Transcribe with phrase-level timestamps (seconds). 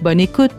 [0.00, 0.52] Bonne écoute!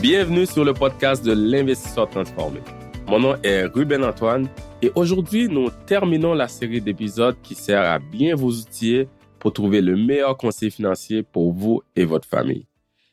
[0.00, 2.60] Bienvenue sur le podcast de l'investisseur transformé.
[3.06, 4.48] Mon nom est Ruben Antoine
[4.80, 9.06] et aujourd'hui nous terminons la série d'épisodes qui sert à bien vous outiller
[9.38, 12.66] pour trouver le meilleur conseil financier pour vous et votre famille.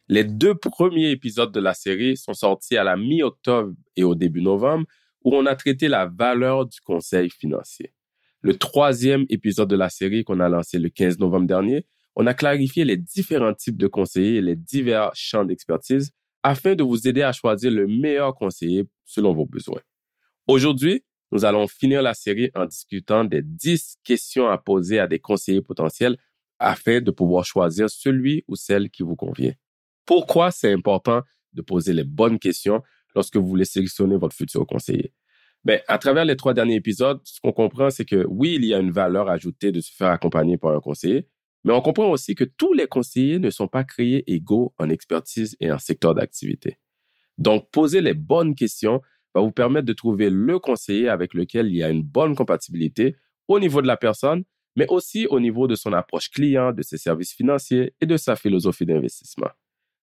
[0.08, 4.42] Les deux premiers épisodes de la série sont sortis à la mi-octobre et au début
[4.42, 4.86] novembre
[5.26, 7.92] où on a traité la valeur du conseil financier.
[8.40, 11.86] Le troisième épisode de la série qu'on a lancé le 15 novembre dernier,
[12.20, 16.84] on a clarifié les différents types de conseillers et les divers champs d'expertise afin de
[16.84, 19.82] vous aider à choisir le meilleur conseiller selon vos besoins.
[20.48, 25.20] Aujourd'hui, nous allons finir la série en discutant des 10 questions à poser à des
[25.20, 26.18] conseillers potentiels
[26.58, 29.54] afin de pouvoir choisir celui ou celle qui vous convient.
[30.04, 31.22] Pourquoi c'est important
[31.54, 32.82] de poser les bonnes questions
[33.14, 35.14] lorsque vous voulez sélectionner votre futur conseiller?
[35.64, 38.74] Ben, à travers les trois derniers épisodes, ce qu'on comprend, c'est que oui, il y
[38.74, 41.28] a une valeur ajoutée de se faire accompagner par un conseiller,
[41.68, 45.58] mais on comprend aussi que tous les conseillers ne sont pas créés égaux en expertise
[45.60, 46.80] et en secteur d'activité.
[47.38, 49.02] Donc, poser les bonnes questions
[49.36, 53.18] va vous permettre de trouver le conseiller avec lequel il y a une bonne compatibilité
[53.50, 54.46] au niveau de la personne,
[54.78, 58.38] mais aussi au niveau de son approche client, de ses services financiers et de sa
[58.38, 59.50] philosophie d'investissement.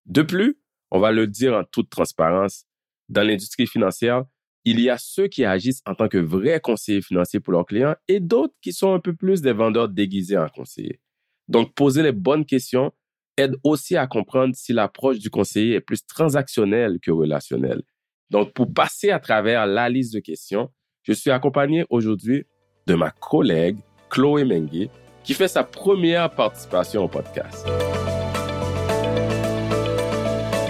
[0.04, 0.58] De plus,
[0.90, 2.66] on va le dire en toute transparence,
[3.08, 4.26] dans l'industrie financière,
[4.66, 7.96] il y a ceux qui agissent en tant que vrais conseillers financiers pour leurs clients
[8.06, 11.00] et d'autres qui sont un peu plus des vendeurs déguisés en conseillers.
[11.48, 12.92] Donc, poser les bonnes questions
[13.36, 17.82] aide aussi à comprendre si l'approche du conseiller est plus transactionnelle que relationnelle
[18.30, 20.70] donc, pour passer à travers la liste de questions,
[21.02, 22.46] je suis accompagné aujourd'hui
[22.86, 23.76] de ma collègue
[24.10, 24.88] Chloé Mengue,
[25.22, 27.66] qui fait sa première participation au podcast.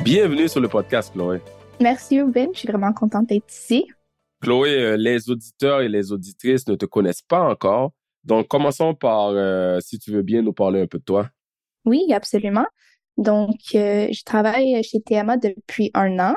[0.04, 1.40] Bienvenue sur le podcast, Chloé.
[1.80, 2.50] Merci, Ruben.
[2.52, 3.86] Je suis vraiment contente d'être ici.
[4.42, 7.92] Chloé, euh, les auditeurs et les auditrices ne te connaissent pas encore.
[8.24, 11.28] Donc, commençons par, euh, si tu veux bien nous parler un peu de toi.
[11.84, 12.66] Oui, absolument.
[13.16, 16.34] Donc, euh, je travaille chez TMA depuis un an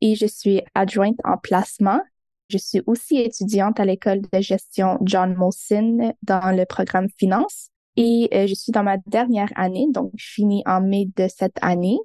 [0.00, 2.00] et je suis adjointe en placement.
[2.48, 8.28] Je suis aussi étudiante à l'école de gestion John Molson dans le programme finance et
[8.34, 11.98] euh, je suis dans ma dernière année, donc je finis en mai de cette année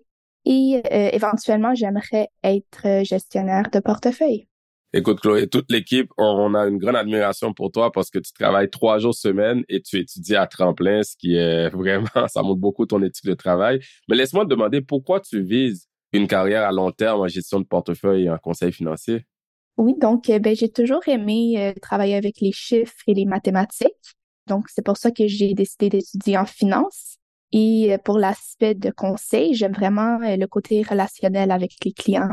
[0.48, 4.48] et éventuellement j'aimerais être gestionnaire de portefeuille.
[4.94, 8.70] Écoute, Chloé, toute l'équipe, on a une grande admiration pour toi parce que tu travailles
[8.70, 12.86] trois jours semaine et tu étudies à tremplin, ce qui est vraiment, ça montre beaucoup
[12.86, 13.82] ton éthique de travail.
[14.08, 17.66] Mais laisse-moi te demander pourquoi tu vises une carrière à long terme en gestion de
[17.66, 19.26] portefeuille et en conseil financier?
[19.78, 24.16] Oui, donc euh, ben, j'ai toujours aimé euh, travailler avec les chiffres et les mathématiques.
[24.48, 27.18] Donc, c'est pour ça que j'ai décidé d'étudier en finance.
[27.52, 32.30] Et euh, pour l'aspect de conseil, j'aime vraiment le côté relationnel avec les clients.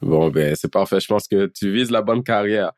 [0.00, 1.00] Bon, ben, c'est parfait.
[1.00, 2.72] Je pense que tu vises la bonne carrière.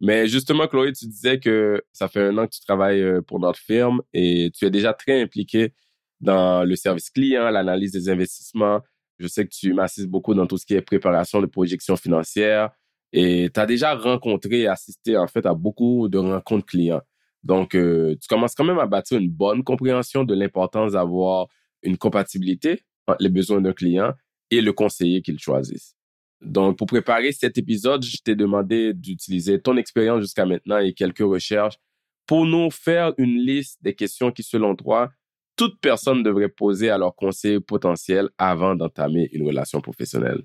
[0.00, 3.58] Mais justement, Chloé, tu disais que ça fait un an que tu travailles pour notre
[3.58, 5.74] firme et tu es déjà très impliqué
[6.20, 8.80] dans le service client, l'analyse des investissements,
[9.18, 12.70] je sais que tu m'assistes beaucoup dans tout ce qui est préparation de projections financières
[13.12, 17.02] et tu as déjà rencontré et assisté en fait à beaucoup de rencontres clients.
[17.42, 21.46] Donc, euh, tu commences quand même à bâtir une bonne compréhension de l'importance d'avoir
[21.82, 24.12] une compatibilité entre les besoins d'un client
[24.50, 25.97] et le conseiller qu'il choisisse.
[26.40, 31.18] Donc, pour préparer cet épisode, je t'ai demandé d'utiliser ton expérience jusqu'à maintenant et quelques
[31.18, 31.78] recherches
[32.26, 35.10] pour nous faire une liste des questions qui, selon toi,
[35.56, 40.42] toute personne devrait poser à leur conseiller potentiel avant d'entamer une relation professionnelle?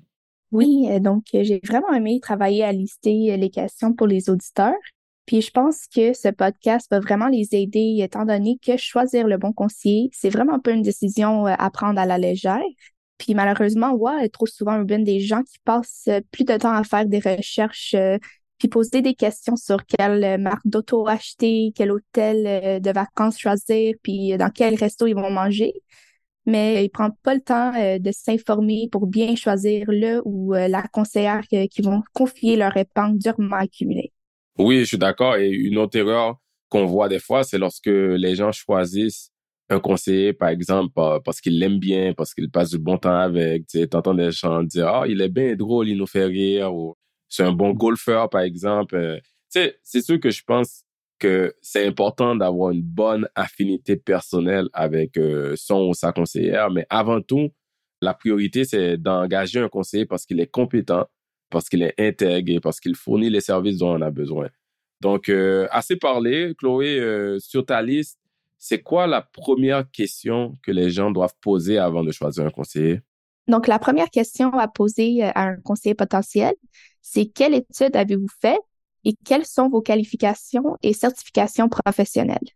[0.52, 4.30] Oui, euh, donc euh, j'ai vraiment aimé travailler à lister euh, les questions pour les
[4.30, 4.74] auditeurs.
[5.26, 9.38] Puis je pense que ce podcast va vraiment les aider étant donné que choisir le
[9.38, 12.60] bon conseiller, c'est vraiment pas une décision à prendre à la légère.
[13.18, 17.20] Puis malheureusement, ouais, trop souvent, des gens qui passent plus de temps à faire des
[17.20, 17.96] recherches
[18.64, 23.38] puis poser des questions sur quelle euh, marque d'auto acheter, quel hôtel euh, de vacances
[23.38, 25.74] choisir, puis euh, dans quel resto ils vont manger.
[26.46, 31.44] Mais ils prennent pas le temps de s'informer pour bien choisir le ou la conseillère
[31.48, 34.12] qui vont confier leur épargne durement accumulée.
[34.58, 35.38] Oui, je suis d'accord.
[35.38, 36.36] Et une autre erreur
[36.68, 39.32] qu'on voit des fois, c'est lorsque les gens choisissent
[39.70, 40.92] un conseiller, par exemple,
[41.24, 43.68] parce qu'il l'aime bien, parce qu'il passe du bon temps avec.
[43.68, 46.96] Tu entends des gens dire, ah, il est bien drôle, il nous fait rire, ou
[47.30, 48.96] c'est un bon golfeur, par exemple.
[48.96, 49.20] Euh,
[49.50, 50.84] c'est sûr que je pense
[51.20, 56.86] que c'est important d'avoir une bonne affinité personnelle avec euh, son ou sa conseillère, mais
[56.90, 57.50] avant tout,
[58.02, 61.08] la priorité, c'est d'engager un conseiller parce qu'il est compétent,
[61.50, 64.50] parce qu'il est intègre et parce qu'il fournit les services dont on a besoin.
[65.02, 66.54] Donc, euh, assez parlé.
[66.58, 68.20] Chloé, euh, sur ta liste,
[68.66, 73.02] c'est quoi la première question que les gens doivent poser avant de choisir un conseiller?
[73.50, 76.54] Donc, la première question à poser à un conseiller potentiel,
[77.02, 78.58] c'est quelle étude avez-vous fait
[79.04, 82.48] et quelles sont vos qualifications et certifications professionnelles?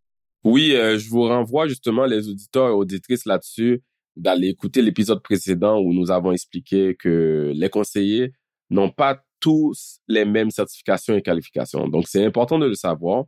[0.45, 3.83] Oui, euh, je vous renvoie justement les auditeurs et auditrices là-dessus
[4.15, 8.31] d'aller écouter l'épisode précédent où nous avons expliqué que les conseillers
[8.69, 11.89] n'ont pas tous les mêmes certifications et qualifications.
[11.89, 13.25] Donc, c'est important de le savoir.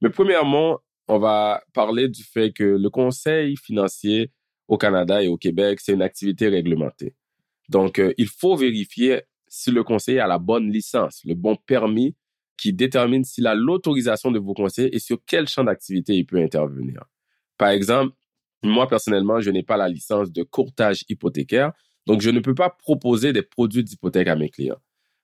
[0.00, 0.78] Mais premièrement,
[1.10, 4.30] on va parler du fait que le conseil financier
[4.68, 7.16] au Canada et au Québec, c'est une activité réglementée.
[7.68, 12.14] Donc, euh, il faut vérifier si le conseiller a la bonne licence, le bon permis
[12.56, 16.40] qui détermine s'il a l'autorisation de vous conseiller et sur quel champ d'activité il peut
[16.40, 17.02] intervenir.
[17.58, 18.14] Par exemple,
[18.62, 21.72] moi, personnellement, je n'ai pas la licence de courtage hypothécaire,
[22.06, 24.80] donc je ne peux pas proposer des produits d'hypothèque à mes clients.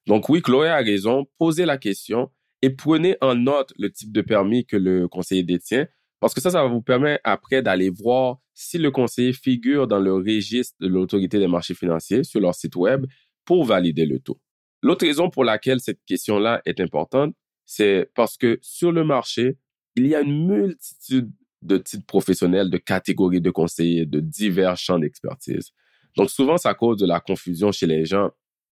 [0.08, 2.30] Donc oui, Chloé a raison, posez la question
[2.66, 5.86] et prenez en note le type de permis que le conseiller détient,
[6.18, 10.00] parce que ça, ça va vous permettre après d'aller voir si le conseiller figure dans
[10.00, 13.06] le registre de l'autorité des marchés financiers sur leur site web
[13.44, 14.40] pour valider le taux.
[14.82, 17.36] L'autre raison pour laquelle cette question-là est importante,
[17.66, 19.58] c'est parce que sur le marché,
[19.94, 21.30] il y a une multitude
[21.62, 25.70] de titres professionnels, de catégories de conseillers, de divers champs d'expertise.
[26.16, 28.30] Donc souvent, ça cause de la confusion chez les gens.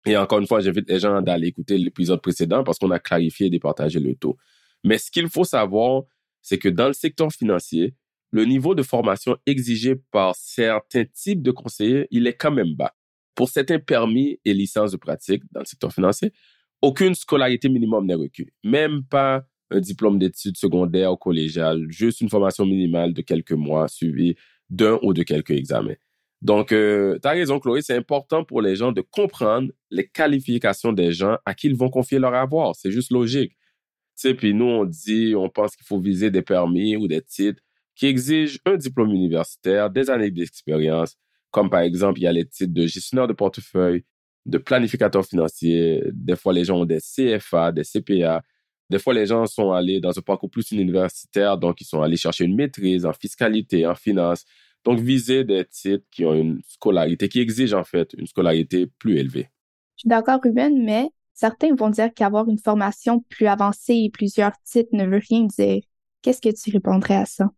[0.06, 3.46] Et encore une fois, j'invite les gens d'aller écouter l'épisode précédent parce qu'on a clarifié
[3.46, 4.36] et départagé le taux.
[4.84, 6.02] Mais ce qu'il faut savoir,
[6.40, 7.94] c'est que dans le secteur financier,
[8.32, 12.94] le niveau de formation exigé par certains types de conseillers, il est quand même bas.
[13.34, 16.32] Pour certains permis et licences de pratique dans le secteur financier,
[16.80, 22.28] aucune scolarité minimum n'est requise, même pas un diplôme d'études secondaires ou collégiales, juste une
[22.28, 24.34] formation minimale de quelques mois suivie
[24.68, 25.94] d'un ou de quelques examens.
[26.42, 30.92] Donc, euh, tu as raison, Chloé, c'est important pour les gens de comprendre les qualifications
[30.92, 32.74] des gens à qui ils vont confier leur avoir.
[32.74, 33.52] C'est juste logique.
[33.52, 37.22] Tu sais, puis nous, on dit, on pense qu'il faut viser des permis ou des
[37.22, 37.62] titres
[37.94, 41.16] qui exigent un diplôme universitaire, des années d'expérience,
[41.52, 44.04] comme par exemple, il y a les titres de gestionnaire de portefeuille,
[44.44, 46.02] de planificateur financier.
[46.12, 48.42] Des fois, les gens ont des CFA, des CPA.
[48.90, 52.16] Des fois, les gens sont allés dans un parcours plus universitaire, donc ils sont allés
[52.16, 54.44] chercher une maîtrise en fiscalité, en finance.
[54.84, 59.18] Donc, viser des titres qui ont une scolarité, qui exigent en fait une scolarité plus
[59.18, 59.48] élevée.
[59.96, 64.52] Je suis d'accord, Ruben, mais certains vont dire qu'avoir une formation plus avancée et plusieurs
[64.64, 65.82] titres ne veut rien dire.
[66.22, 67.50] Qu'est-ce que tu répondrais à ça?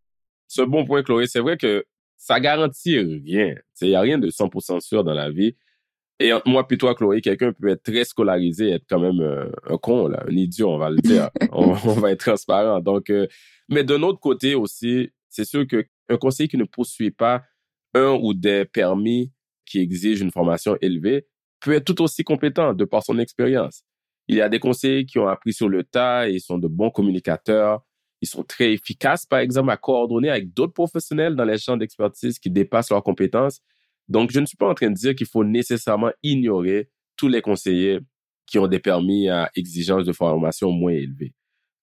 [0.49, 1.27] C'est un bon point, Chloé.
[1.27, 1.85] C'est vrai que
[2.17, 3.55] ça garantit rien.
[3.81, 5.57] Il n'y a rien de 100% sûr dans la vie.
[6.21, 9.51] Et moi puis toi, Chloé, quelqu'un peut être très scolarisé et être quand même euh,
[9.69, 11.31] un con, là, un idiot, on va le dire.
[11.53, 12.81] on, va être transparent.
[12.81, 13.27] Donc, euh,
[13.69, 17.43] mais d'un autre côté aussi, c'est sûr qu'un conseiller qui ne poursuit pas
[17.95, 19.33] un ou des permis
[19.67, 21.27] qui exigent une formation élevée
[21.61, 23.83] peut être tout aussi compétent de par son expérience.
[24.29, 26.91] Il y a des conseillers qui ont appris sur le tas et sont de bons
[26.91, 27.85] communicateurs,
[28.21, 32.39] ils sont très efficaces, par exemple, à coordonner avec d'autres professionnels dans les champs d'expertise
[32.39, 33.61] qui dépassent leurs compétences.
[34.09, 37.43] Donc, je ne suis pas en train de dire qu'il faut nécessairement ignorer tous les
[37.43, 38.01] conseillers
[38.47, 41.35] qui ont des permis à exigence de formation moins élevés.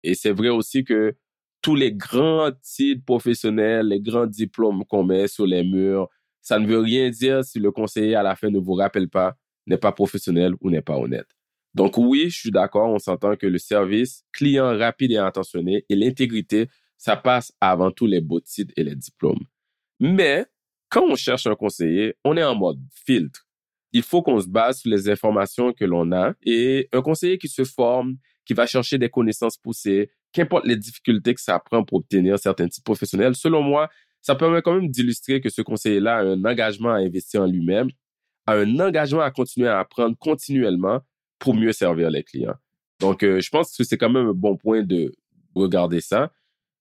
[0.04, 1.16] Et c'est vrai aussi que
[1.62, 6.10] tous les grands titres professionnels, les grands diplômes qu'on met sur les murs,
[6.42, 9.36] ça ne veut rien dire si le conseiller à la fin ne vous rappelle pas,
[9.68, 11.28] n'est pas professionnel ou n'est pas honnête.
[11.74, 15.96] Donc oui, je suis d'accord, on s'entend que le service client rapide et intentionné et
[15.96, 19.46] l'intégrité, ça passe avant tout les beaux titres et les diplômes.
[20.00, 20.46] Mais
[20.90, 23.48] quand on cherche un conseiller, on est en mode filtre.
[23.94, 27.48] Il faut qu'on se base sur les informations que l'on a et un conseiller qui
[27.48, 32.00] se forme, qui va chercher des connaissances poussées, qu'importe les difficultés que ça prend pour
[32.00, 33.90] obtenir certains types professionnels, selon moi,
[34.22, 37.90] ça permet quand même d'illustrer que ce conseiller-là a un engagement à investir en lui-même,
[38.46, 41.02] a un engagement à continuer à apprendre continuellement
[41.40, 42.56] pour mieux servir les clients.
[43.00, 45.14] Donc, euh, je pense que c'est quand même un bon point de
[45.56, 46.32] regarder ça.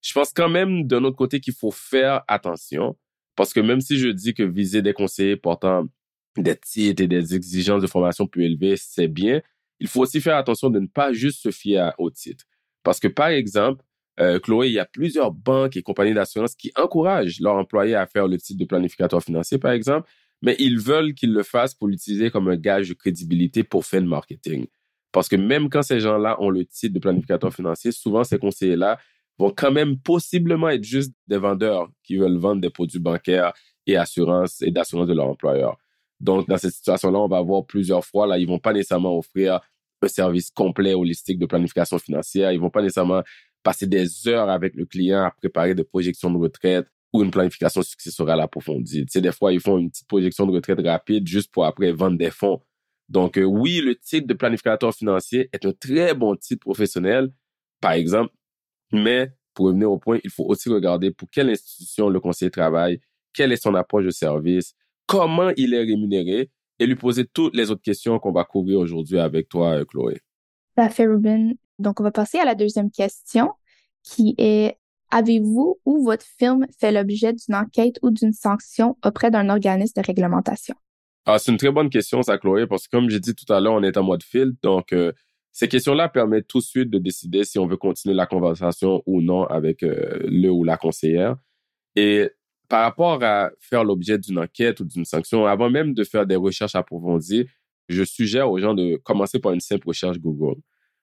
[0.02, 2.96] Je pense quand même d'un autre côté qu'il faut faire attention
[3.36, 5.86] parce que même si je dis que viser des conseillers portant
[6.36, 9.40] des titres et des exigences de formation plus élevées, c'est bien,
[9.78, 12.44] il faut aussi faire attention de ne pas juste se fier au titre.
[12.82, 13.84] Parce que, par exemple,
[14.20, 18.06] euh, Chloé, il y a plusieurs banques et compagnies d'assurance qui encouragent leurs employés à
[18.06, 20.08] faire le titre de planificateur financier, par exemple,
[20.42, 24.00] mais ils veulent qu'ils le fassent pour l'utiliser comme un gage de crédibilité pour faire
[24.00, 24.66] le marketing.
[25.12, 28.98] Parce que même quand ces gens-là ont le titre de planificateur financier, souvent ces conseillers-là
[29.38, 33.52] vont quand même possiblement être juste des vendeurs qui veulent vendre des produits bancaires
[33.86, 35.78] et assurances et d'assurance de leur employeur.
[36.20, 39.60] Donc, dans cette situation-là, on va voir plusieurs fois, là, ils vont pas nécessairement offrir
[40.02, 42.52] un service complet holistique de planification financière.
[42.52, 43.22] Ils vont pas nécessairement
[43.62, 47.82] passer des heures avec le client à préparer des projections de retraite ou une planification
[47.82, 49.04] successorale approfondie.
[49.04, 51.92] Tu sais, des fois, ils font une petite projection de retraite rapide juste pour après
[51.92, 52.60] vendre des fonds.
[53.08, 57.32] Donc, euh, oui, le titre de planificateur financier est un très bon titre professionnel,
[57.80, 58.32] par exemple,
[58.92, 63.00] mais pour revenir au point, il faut aussi regarder pour quelle institution le conseiller travaille,
[63.32, 64.74] quelle est son approche de service,
[65.06, 69.20] comment il est rémunéré et lui poser toutes les autres questions qu'on va couvrir aujourd'hui
[69.20, 70.20] avec toi, euh, Chloé.
[70.74, 71.54] Parfait, Ruben.
[71.78, 73.52] Donc, on va passer à la deuxième question
[74.02, 74.76] qui est
[75.12, 80.06] Avez-vous ou votre firme fait l'objet d'une enquête ou d'une sanction auprès d'un organisme de
[80.06, 80.76] réglementation?
[81.26, 83.58] Ah, c'est une très bonne question, ça, Chloé, parce que comme j'ai dit tout à
[83.58, 84.54] l'heure, on est en mode field.
[84.62, 85.12] Donc, euh,
[85.50, 89.20] ces questions-là permettent tout de suite de décider si on veut continuer la conversation ou
[89.20, 91.36] non avec euh, le ou la conseillère.
[91.96, 92.30] Et
[92.70, 96.36] par rapport à faire l'objet d'une enquête ou d'une sanction, avant même de faire des
[96.36, 97.46] recherches approfondies,
[97.88, 100.54] je suggère aux gens de commencer par une simple recherche Google.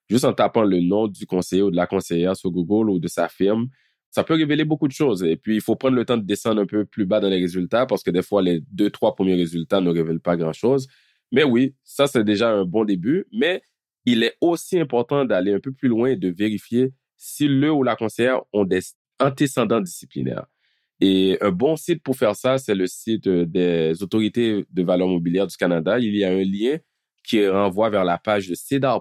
[0.08, 3.06] Juste en tapant le nom du conseiller ou de la conseillère sur Google ou de
[3.06, 3.68] sa firme,
[4.10, 5.22] ça peut révéler beaucoup de choses.
[5.22, 7.38] Et puis, il faut prendre le temps de descendre un peu plus bas dans les
[7.38, 10.88] résultats parce que des fois, les deux, trois premiers résultats ne révèlent pas grand-chose.
[11.32, 13.26] Mais oui, ça, c'est déjà un bon début.
[13.30, 13.60] Mais
[14.06, 17.82] il est aussi important d'aller un peu plus loin et de vérifier si le ou
[17.82, 18.80] la conseillère ont des
[19.20, 20.46] antécédents disciplinaires.
[21.00, 25.46] Et un bon site pour faire ça, c'est le site des autorités de valeur mobilière
[25.46, 25.98] du Canada.
[25.98, 26.78] Il y a un lien
[27.22, 29.00] qui renvoie vers la page de CEDAR+.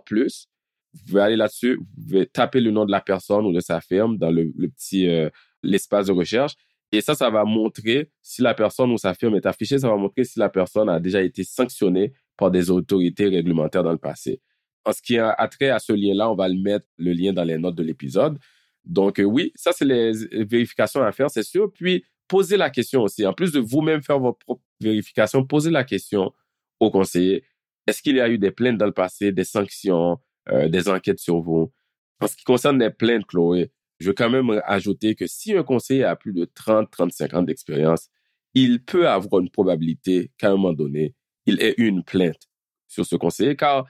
[0.94, 3.82] Vous pouvez aller là-dessus, vous pouvez taper le nom de la personne ou de sa
[3.82, 5.30] firme dans le, petit euh,
[5.64, 6.54] l'espace de recherche.
[6.92, 9.98] Et ça, ça va montrer si la personne ou sa firme est affichée, ça va
[9.98, 14.42] montrer si la personne a déjà été sanctionnée par des autorités réglementaires dans le passé.
[14.86, 17.44] En ce qui a trait à ce lien-là, on va le mettre, le lien dans
[17.44, 18.40] les notes de l'épisode.
[18.88, 20.12] Donc, euh, oui, ça, c'est les
[20.46, 21.72] vérifications à faire, c'est sûr.
[21.72, 23.26] Puis, posez la question aussi.
[23.26, 26.34] En plus de vous-même faire votre propre vérification, posez la question
[26.80, 27.44] au conseiller.
[27.86, 31.20] Est-ce qu'il y a eu des plaintes dans le passé, des sanctions, euh, des enquêtes
[31.20, 31.72] sur vous?
[32.20, 35.64] En ce qui concerne les plaintes, Chloé, je veux quand même ajouter que si un
[35.64, 38.10] conseiller a plus de 30, 35 ans d'expérience,
[38.54, 41.16] il peut avoir une probabilité qu'à un moment donné,
[41.46, 42.50] il ait eu une plainte
[42.88, 43.86] sur ce conseiller, car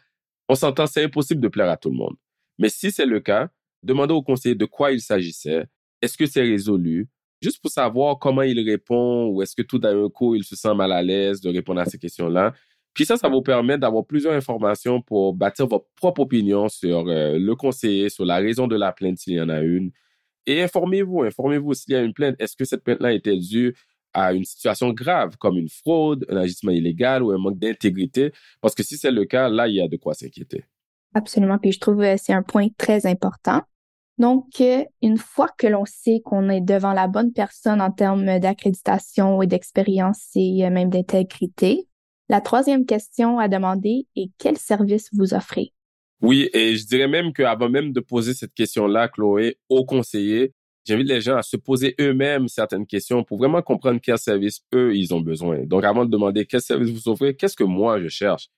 [0.50, 2.16] on s'entend, c'est impossible de plaire à tout le monde.
[2.58, 3.50] Mais si c'est le cas,
[3.84, 5.66] demandez au conseiller de quoi il s'agissait.
[6.02, 7.08] Est-ce que c'est résolu?
[7.42, 10.74] Juste pour savoir comment il répond ou est-ce que tout d'un coup, il se sent
[10.74, 12.54] mal à l'aise de répondre à ces questions-là.
[12.94, 17.38] Puis ça, ça vous permet d'avoir plusieurs informations pour bâtir votre propre opinion sur euh,
[17.38, 19.92] le conseiller, sur la raison de la plainte s'il y en a une.
[20.48, 22.36] Et informez-vous, informez-vous s'il y a une plainte.
[22.40, 23.76] Est-ce que cette plainte-là était due
[24.14, 28.32] à une situation grave comme une fraude, un agissement illégal ou un manque d'intégrité?
[28.62, 30.64] Parce que si c'est le cas, là, il y a de quoi s'inquiéter.
[31.14, 31.58] Absolument.
[31.58, 33.62] Puis je trouve que euh, c'est un point très important.
[34.18, 38.40] Donc, euh, une fois que l'on sait qu'on est devant la bonne personne en termes
[38.40, 41.88] d'accréditation et d'expérience et euh, même d'intégrité,
[42.30, 45.72] la troisième question à demander est quel service vous offrez?
[46.22, 51.08] Oui, et je dirais même qu'avant même de poser cette question-là, Chloé, au conseiller, j'invite
[51.08, 55.14] les gens à se poser eux-mêmes certaines questions pour vraiment comprendre quel service eux, ils
[55.14, 55.60] ont besoin.
[55.66, 58.50] Donc, avant de demander quel service vous offrez, qu'est-ce que moi, je cherche?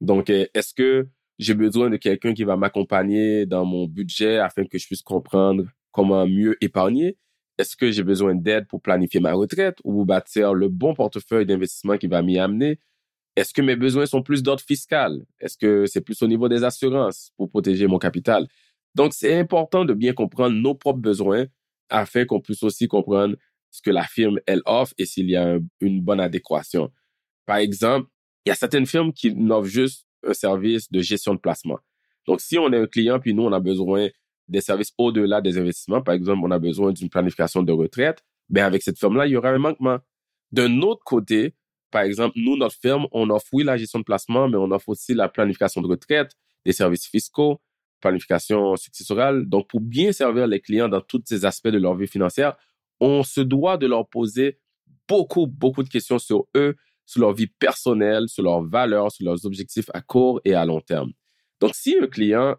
[0.00, 4.78] Donc, est-ce que j'ai besoin de quelqu'un qui va m'accompagner dans mon budget afin que
[4.78, 7.16] je puisse comprendre comment mieux épargner.
[7.58, 11.96] Est-ce que j'ai besoin d'aide pour planifier ma retraite ou bâtir le bon portefeuille d'investissement
[11.98, 12.78] qui va m'y amener?
[13.36, 15.24] Est-ce que mes besoins sont plus d'ordre fiscal?
[15.40, 18.46] Est-ce que c'est plus au niveau des assurances pour protéger mon capital?
[18.94, 21.46] Donc, c'est important de bien comprendre nos propres besoins
[21.88, 23.36] afin qu'on puisse aussi comprendre
[23.70, 26.92] ce que la firme, elle offre et s'il y a une bonne adéquation.
[27.44, 28.08] Par exemple,
[28.44, 31.78] il y a certaines firmes qui n'offrent juste un service de gestion de placement.
[32.26, 34.08] Donc, si on est un client, puis nous, on a besoin
[34.48, 38.64] des services au-delà des investissements, par exemple, on a besoin d'une planification de retraite, ben
[38.64, 39.98] avec cette firme-là, il y aura un manquement.
[40.52, 41.54] D'un autre côté,
[41.90, 44.88] par exemple, nous, notre firme, on offre oui la gestion de placement, mais on offre
[44.90, 46.32] aussi la planification de retraite,
[46.64, 47.60] des services fiscaux,
[48.00, 49.46] planification successorale.
[49.48, 52.56] Donc, pour bien servir les clients dans tous ces aspects de leur vie financière,
[53.00, 54.58] on se doit de leur poser
[55.08, 59.44] beaucoup, beaucoup de questions sur eux, sur leur vie personnelle, sur leurs valeurs, sur leurs
[59.46, 61.12] objectifs à court et à long terme.
[61.60, 62.56] Donc, si un client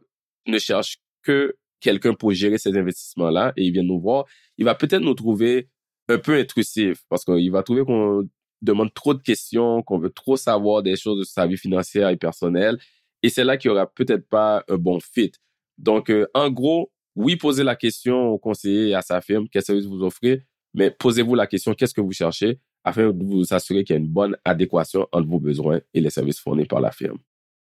[0.47, 4.25] ne cherche que quelqu'un pour gérer ces investissements-là et il vient nous voir,
[4.57, 5.69] il va peut-être nous trouver
[6.07, 8.27] un peu intrusif parce qu'il va trouver qu'on
[8.61, 12.17] demande trop de questions, qu'on veut trop savoir des choses de sa vie financière et
[12.17, 12.77] personnelle.
[13.23, 15.31] Et c'est là qu'il n'y aura peut-être pas un bon fit.
[15.77, 19.61] Donc, euh, en gros, oui, posez la question au conseiller et à sa firme, quel
[19.61, 22.59] service vous offrez, mais posez-vous la question, qu'est-ce que vous cherchez?
[22.85, 26.11] Afin de vous assurer qu'il y a une bonne adéquation entre vos besoins et les
[26.11, 27.17] services fournis par la firme.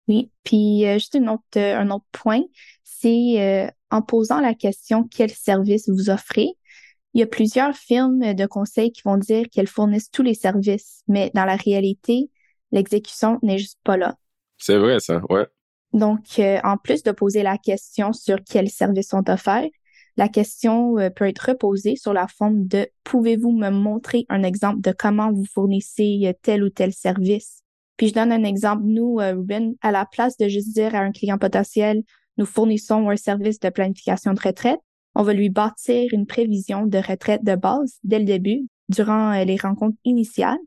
[0.07, 2.43] Oui, puis euh, juste une autre, euh, un autre point,
[2.83, 6.53] c'est euh, en posant la question quel service vous offrez,
[7.13, 11.01] il y a plusieurs firmes de conseil qui vont dire qu'elles fournissent tous les services,
[11.07, 12.29] mais dans la réalité,
[12.71, 14.15] l'exécution n'est juste pas là.
[14.57, 15.47] C'est vrai, ça, ouais.
[15.93, 19.69] Donc, en plus de poser la question sur quels services sont offerts,
[20.17, 24.81] La question euh, peut être reposée sur la forme de pouvez-vous me montrer un exemple
[24.81, 27.61] de comment vous fournissez euh, tel ou tel service?
[27.97, 28.81] Puis je donne un exemple.
[28.83, 32.01] Nous, euh, Ruben, à la place de juste dire à un client potentiel,
[32.37, 34.79] nous fournissons un service de planification de retraite,
[35.13, 39.57] on va lui bâtir une prévision de retraite de base dès le début, durant les
[39.57, 40.59] rencontres initiales,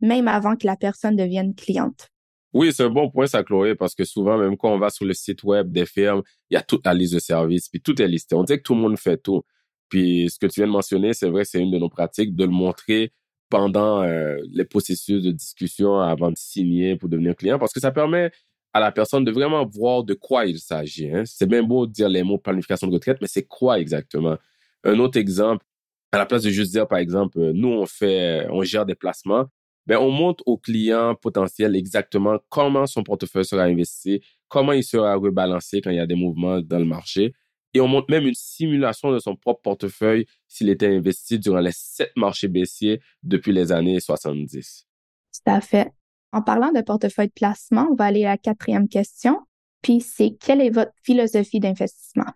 [0.00, 2.08] même avant que la personne devienne cliente.
[2.54, 5.04] Oui, c'est un bon point, ça, Chloé, parce que souvent, même quand on va sur
[5.04, 8.00] le site web des firmes, il y a toute la liste de services, puis tout
[8.00, 8.34] est listé.
[8.34, 9.42] On dit que tout le monde fait tout.
[9.90, 12.44] Puis ce que tu viens de mentionner, c'est vrai, c'est une de nos pratiques de
[12.44, 13.12] le montrer
[13.50, 17.90] pendant euh, les processus de discussion avant de signer pour devenir client, parce que ça
[17.92, 18.30] permet
[18.72, 21.10] à la personne de vraiment voir de quoi il s'agit.
[21.10, 21.24] Hein.
[21.26, 24.36] C'est bien beau de dire les mots planification de retraite, mais c'est quoi exactement?
[24.84, 25.64] Un autre exemple,
[26.12, 29.46] à la place de juste dire, par exemple, nous, on fait, on gère des placements,
[29.88, 35.14] ben, on montre au client potentiel exactement comment son portefeuille sera investi, comment il sera
[35.14, 37.32] rebalancé quand il y a des mouvements dans le marché.
[37.72, 41.72] Et on montre même une simulation de son propre portefeuille s'il était investi durant les
[41.72, 44.86] sept marchés baissiers depuis les années 70.
[45.32, 45.90] Tout à fait.
[46.32, 49.40] En parlant de portefeuille de placement, on va aller à la quatrième question.
[49.80, 52.30] Puis c'est quelle est votre philosophie d'investissement?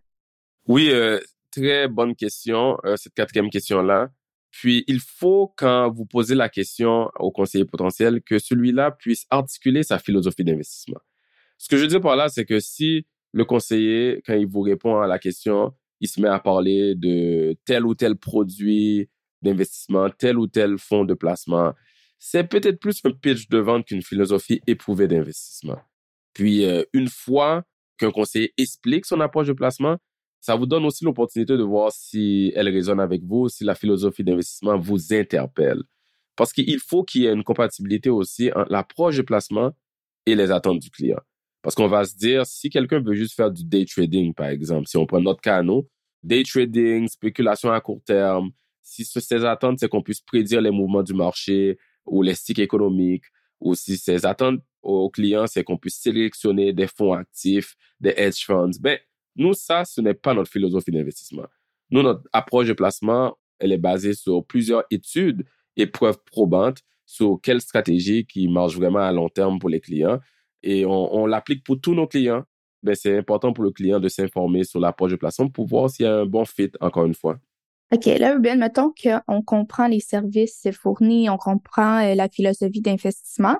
[0.69, 4.09] Oui, euh, très bonne question, euh, cette quatrième question-là.
[4.53, 9.83] Puis, il faut, quand vous posez la question au conseiller potentiel, que celui-là puisse articuler
[9.83, 11.01] sa philosophie d'investissement.
[11.57, 15.01] Ce que je dire par là, c'est que si le conseiller, quand il vous répond
[15.01, 19.09] à la question, il se met à parler de tel ou tel produit
[19.41, 21.73] d'investissement, tel ou tel fonds de placement,
[22.19, 25.79] c'est peut-être plus un pitch de vente qu'une philosophie éprouvée d'investissement.
[26.35, 27.65] Puis, euh, une fois
[27.97, 29.97] qu'un conseiller explique son approche de placement,
[30.43, 34.25] ça vous donne aussi l'opportunité de voir si elle résonne avec vous, si la philosophie
[34.25, 35.85] d'investissement vous interpelle.
[36.35, 39.71] Parce qu'il faut qu'il y ait une compatibilité aussi entre l'approche de placement
[40.27, 41.21] et les attentes du client.
[41.63, 44.89] Parce qu'on va se dire, si quelqu'un veut juste faire du day trading, par exemple,
[44.89, 45.89] si on prend notre canot,
[46.25, 48.51] day trading, spéculation à court terme,
[48.83, 53.27] si ses attentes, c'est qu'on puisse prédire les mouvements du marché ou les cycles économiques,
[53.61, 58.45] ou si ses attentes aux clients, c'est qu'on puisse sélectionner des fonds actifs, des hedge
[58.45, 58.99] funds, ben,
[59.37, 61.47] nous, ça, ce n'est pas notre philosophie d'investissement.
[61.90, 65.45] Nous, notre approche de placement, elle est basée sur plusieurs études
[65.77, 70.18] et preuves probantes sur quelle stratégie qui marche vraiment à long terme pour les clients.
[70.62, 72.45] Et on, l'applique pour tous nos clients.
[72.83, 76.07] Ben, c'est important pour le client de s'informer sur l'approche de placement pour voir s'il
[76.07, 77.38] y a un bon fit, encore une fois.
[77.92, 83.59] OK, là, bien, mettons qu'on comprend les services fournis, on comprend euh, la philosophie d'investissement.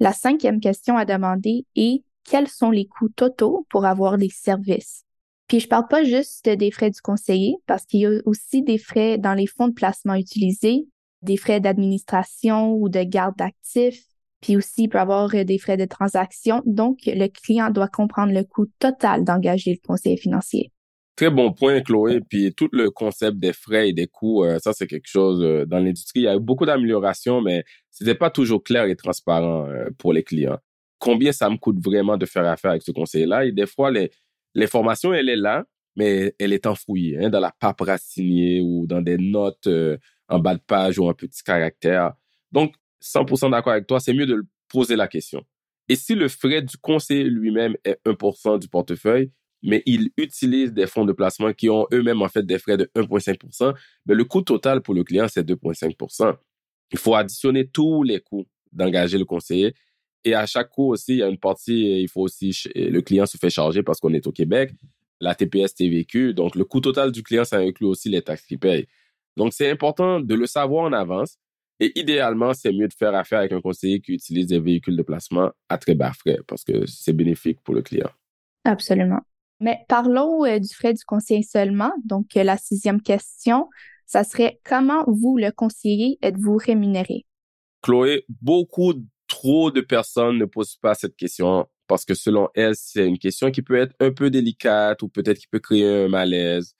[0.00, 5.03] La cinquième question à demander est quels sont les coûts totaux pour avoir les services?
[5.48, 8.78] Puis je parle pas juste des frais du conseiller, parce qu'il y a aussi des
[8.78, 10.86] frais dans les fonds de placement utilisés,
[11.22, 14.04] des frais d'administration ou de garde d'actifs,
[14.40, 16.62] puis aussi il peut avoir euh, des frais de transaction.
[16.66, 20.70] Donc, le client doit comprendre le coût total d'engager le conseiller financier.
[21.16, 22.20] Très bon point, Chloé.
[22.28, 25.64] Puis tout le concept des frais et des coûts, euh, ça c'est quelque chose euh,
[25.64, 26.20] dans l'industrie.
[26.20, 30.24] Il y a eu beaucoup d'améliorations, mais c'était pas toujours clair et transparent pour les
[30.24, 30.58] clients.
[30.98, 33.44] Combien ça me coûte vraiment de faire affaire avec ce conseiller-là?
[33.44, 34.10] Et des fois, les,
[34.54, 35.64] L'information, elle est là,
[35.96, 39.96] mais elle est enfouie hein, dans la paperasse signée ou dans des notes euh,
[40.28, 42.14] en bas de page ou un petit caractère.
[42.52, 45.44] Donc, 100% d'accord avec toi, c'est mieux de poser la question.
[45.88, 49.30] Et si le frais du conseiller lui-même est 1% du portefeuille,
[49.62, 52.90] mais il utilise des fonds de placement qui ont eux-mêmes en fait des frais de
[52.94, 53.74] 1,5%, mais
[54.06, 56.36] ben, le coût total pour le client, c'est 2,5%.
[56.92, 59.74] Il faut additionner tous les coûts d'engager le conseiller
[60.24, 63.26] et à chaque coup aussi, il y a une partie, il faut aussi, le client
[63.26, 64.72] se fait charger parce qu'on est au Québec,
[65.20, 66.34] la TPS TVQ.
[66.34, 68.86] Donc, le coût total du client, ça inclut aussi les taxes qu'il paye.
[69.36, 71.38] Donc, c'est important de le savoir en avance.
[71.80, 75.02] Et idéalement, c'est mieux de faire affaire avec un conseiller qui utilise des véhicules de
[75.02, 78.10] placement à très bas frais parce que c'est bénéfique pour le client.
[78.64, 79.20] Absolument.
[79.60, 81.92] Mais parlons euh, du frais du conseiller seulement.
[82.04, 83.68] Donc, euh, la sixième question,
[84.06, 87.26] ça serait comment vous, le conseiller, êtes-vous rémunéré?
[87.82, 88.94] Chloé, beaucoup
[89.26, 93.50] trop de personnes ne posent pas cette question parce que selon elles, c'est une question
[93.50, 96.74] qui peut être un peu délicate ou peut-être qui peut créer un malaise.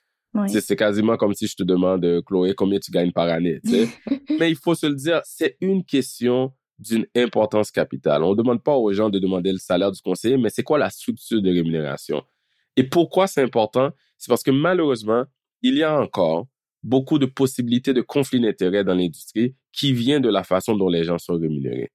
[0.48, 3.60] C'est quasiment comme si je te demande, euh, Chloé, combien tu gagnes par année.
[4.38, 8.24] Mais il faut se le dire, c'est une question d'une importance capitale.
[8.24, 10.76] On ne demande pas aux gens de demander le salaire du conseiller, mais c'est quoi
[10.76, 12.20] la structure de rémunération?
[12.76, 13.92] Et pourquoi c'est important?
[14.18, 15.24] C'est parce que malheureusement,
[15.62, 16.48] il y a encore
[16.82, 21.04] beaucoup de possibilités de conflits d'intérêts dans l'industrie qui viennent de la façon dont les
[21.04, 21.92] gens sont rémunérés.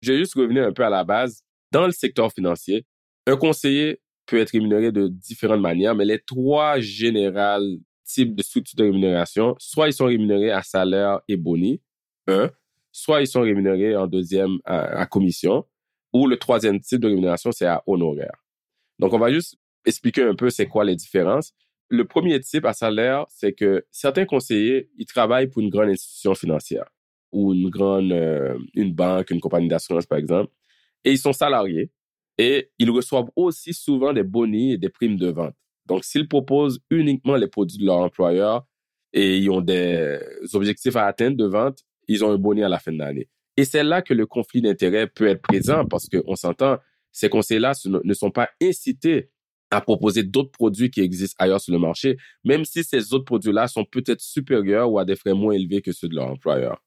[0.00, 1.42] Je vais juste revenir un peu à la base.
[1.70, 2.86] Dans le secteur financier,
[3.26, 8.76] un conseiller peut être rémunéré de différentes manières, mais les trois générales types de structures
[8.76, 11.80] de rémunération, soit ils sont rémunérés à salaire et boni,
[12.26, 12.50] un,
[12.92, 15.66] soit ils sont rémunérés en deuxième à, commission,
[16.12, 18.32] ou le troisième type de rémunération, c'est à honoraire.
[18.98, 21.52] Donc, on va juste expliquer un peu c'est quoi les différences.
[21.90, 26.34] Le premier type à salaire, c'est que certains conseillers, ils travaillent pour une grande institution
[26.34, 26.86] financière
[27.32, 30.52] ou une grande, euh, une banque, une compagnie d'assurance, par exemple,
[31.04, 31.90] et ils sont salariés
[32.38, 35.54] et ils reçoivent aussi souvent des bonis et des primes de vente.
[35.86, 38.66] Donc, s'ils proposent uniquement les produits de leur employeur
[39.12, 40.18] et ils ont des
[40.52, 43.28] objectifs à atteindre de vente, ils ont un bonus à la fin de l'année.
[43.56, 46.78] Et c'est là que le conflit d'intérêts peut être présent parce qu'on s'entend,
[47.10, 49.30] ces conseils-là ne sont pas incités
[49.70, 53.68] à proposer d'autres produits qui existent ailleurs sur le marché, même si ces autres produits-là
[53.68, 56.82] sont peut-être supérieurs ou à des frais moins élevés que ceux de leur employeur.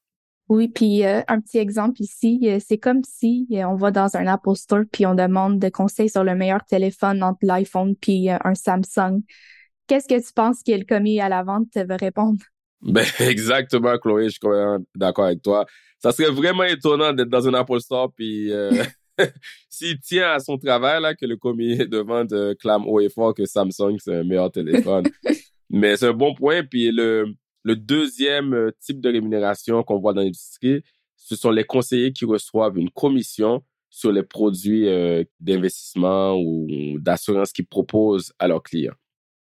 [0.52, 4.14] Oui, puis euh, un petit exemple ici, euh, c'est comme si euh, on va dans
[4.18, 8.28] un Apple Store puis on demande des conseils sur le meilleur téléphone entre l'iPhone puis
[8.28, 9.22] un Samsung.
[9.86, 12.38] Qu'est-ce que tu penses que le commis à la vente va répondre?
[12.82, 15.64] Ben, exactement, Chloé, je suis d'accord avec toi.
[16.00, 18.52] Ça serait vraiment étonnant d'être dans un Apple Store puis
[19.70, 23.32] s'il tient à son travail, là, que le commis de vente clame haut et fort
[23.32, 25.04] que Samsung, c'est un meilleur téléphone.
[25.70, 26.62] Mais c'est un bon point.
[26.62, 30.82] Puis le, le deuxième euh, type de rémunération qu'on voit dans l'industrie,
[31.16, 37.52] ce sont les conseillers qui reçoivent une commission sur les produits euh, d'investissement ou d'assurance
[37.52, 38.94] qu'ils proposent à leurs clients.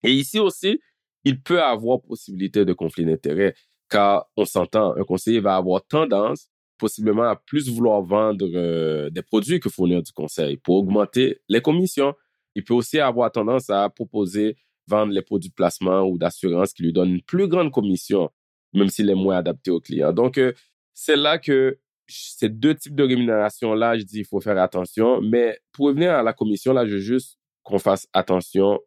[0.04, 0.80] Et ici aussi,
[1.24, 3.56] il peut avoir possibilité de conflit d'intérêts,
[3.90, 9.22] car on s'entend, un conseiller va avoir tendance possiblement à plus vouloir vendre euh, des
[9.22, 12.16] produits que fournir du conseil pour augmenter les commissions.
[12.56, 14.58] Il peut aussi avoir tendance à proposer
[14.90, 18.30] vendre les produits de placement ou d'assurance qui lui donnent une plus grande commission,
[18.74, 20.12] même s'il est moins adapté au client.
[20.14, 20.54] Donc, euh,
[20.94, 25.22] c'est là que ces deux types de rémunération-là, je dis, il faut faire attention.
[25.22, 28.80] Mais pour revenir à la commission, là, je veux juste qu'on fasse attention.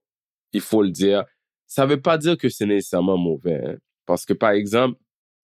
[0.53, 1.25] Il faut le dire.
[1.67, 3.61] Ça ne veut pas dire que c'est nécessairement mauvais.
[3.65, 3.77] Hein.
[4.07, 4.99] Parce que, par exemple,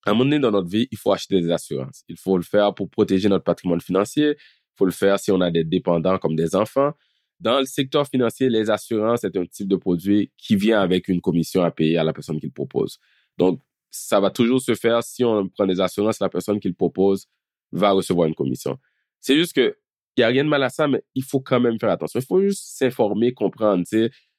[0.04, 2.02] à un moment donné dans notre vie, il faut acheter des assurances.
[2.08, 4.36] Il faut le faire pour protéger notre patrimoine financier.
[4.38, 6.92] Il faut le faire si on a des dépendants comme des enfants.
[7.40, 11.20] Dans le secteur financier, les assurances, c'est un type de produit qui vient avec une
[11.20, 12.98] commission à payer à la personne qui le propose.
[13.36, 16.74] Donc, ça va toujours se faire si on prend des assurances, la personne qui le
[16.74, 17.26] propose
[17.72, 18.76] va recevoir une commission.
[19.20, 19.76] C'est juste que
[20.16, 22.18] il n'y a rien de mal à ça, mais il faut quand même faire attention.
[22.18, 23.84] Il faut juste s'informer, comprendre.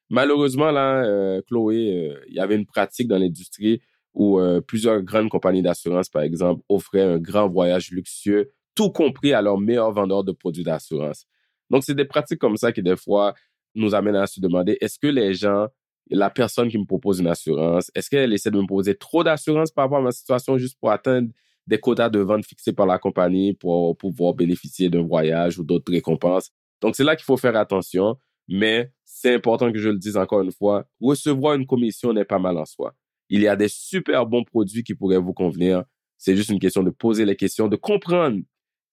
[0.09, 3.79] Malheureusement, là, euh, Chloé, euh, il y avait une pratique dans l'industrie
[4.13, 9.31] où euh, plusieurs grandes compagnies d'assurance, par exemple, offraient un grand voyage luxueux, tout compris
[9.31, 11.25] à leurs meilleurs vendeurs de produits d'assurance.
[11.69, 13.33] Donc, c'est des pratiques comme ça qui, des fois,
[13.75, 15.67] nous amènent à se demander, est-ce que les gens,
[16.09, 19.71] la personne qui me propose une assurance, est-ce qu'elle essaie de me proposer trop d'assurance
[19.71, 21.29] par rapport à ma situation juste pour atteindre
[21.67, 25.91] des quotas de vente fixés par la compagnie pour pouvoir bénéficier d'un voyage ou d'autres
[25.91, 26.49] récompenses?
[26.81, 30.41] Donc, c'est là qu'il faut faire attention, mais c'est important que je le dise encore
[30.41, 32.95] une fois, recevoir une commission n'est pas mal en soi.
[33.29, 35.83] Il y a des super bons produits qui pourraient vous convenir.
[36.17, 38.39] C'est juste une question de poser les questions, de comprendre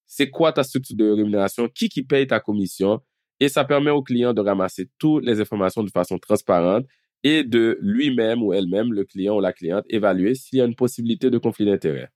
[0.07, 3.01] c'est quoi ta structure de rémunération, qui qui paye ta commission,
[3.41, 6.87] et ça permet au client de ramasser toutes les informations de façon transparente
[7.23, 10.75] et de lui-même ou elle-même, le client ou la cliente, évaluer s'il y a une
[10.75, 12.09] possibilité de conflit d'intérêt.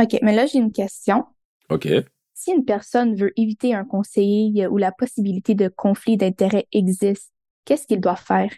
[0.00, 1.24] OK, mais là, j'ai une question.
[1.70, 1.88] OK.
[2.32, 7.32] Si une personne veut éviter un conseiller où la possibilité de conflit d'intérêt existe,
[7.64, 8.50] qu'est-ce qu'il doit faire?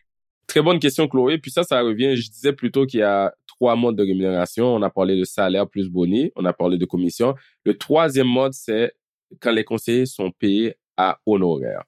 [0.46, 1.38] Très bonne question, Chloé.
[1.38, 4.74] Puis ça, ça revient, je disais plutôt qu'il y a trois modes de rémunération.
[4.74, 7.34] On a parlé de salaire plus boni, on a parlé de commission.
[7.64, 8.92] Le troisième mode, c'est
[9.40, 11.82] quand les conseillers sont payés à honoraire.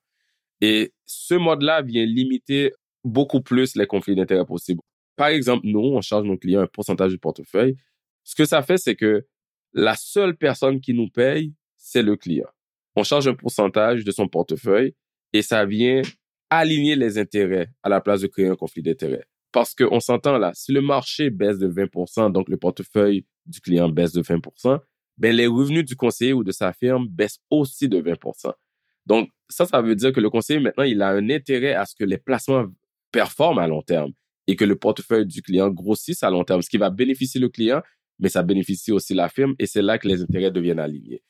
[0.60, 2.72] Et ce mode-là vient limiter
[3.04, 4.80] beaucoup plus les conflits d'intérêts possibles.
[5.16, 7.76] Par exemple, nous, on charge nos clients un pourcentage du portefeuille.
[8.24, 9.26] Ce que ça fait, c'est que
[9.72, 12.48] la seule personne qui nous paye, c'est le client.
[12.96, 14.94] On charge un pourcentage de son portefeuille
[15.32, 16.02] et ça vient
[16.50, 19.24] aligner les intérêts à la place de créer un conflit d'intérêts.
[19.52, 23.88] Parce qu'on s'entend là, si le marché baisse de 20%, donc le portefeuille du client
[23.88, 24.78] baisse de 20%,
[25.16, 28.52] ben les revenus du conseiller ou de sa firme baissent aussi de 20%.
[29.06, 31.94] Donc ça, ça veut dire que le conseiller maintenant, il a un intérêt à ce
[31.94, 32.66] que les placements
[33.10, 34.12] performent à long terme
[34.46, 37.48] et que le portefeuille du client grossisse à long terme, ce qui va bénéficier le
[37.48, 37.82] client,
[38.18, 41.22] mais ça bénéficie aussi la firme et c'est là que les intérêts deviennent alignés.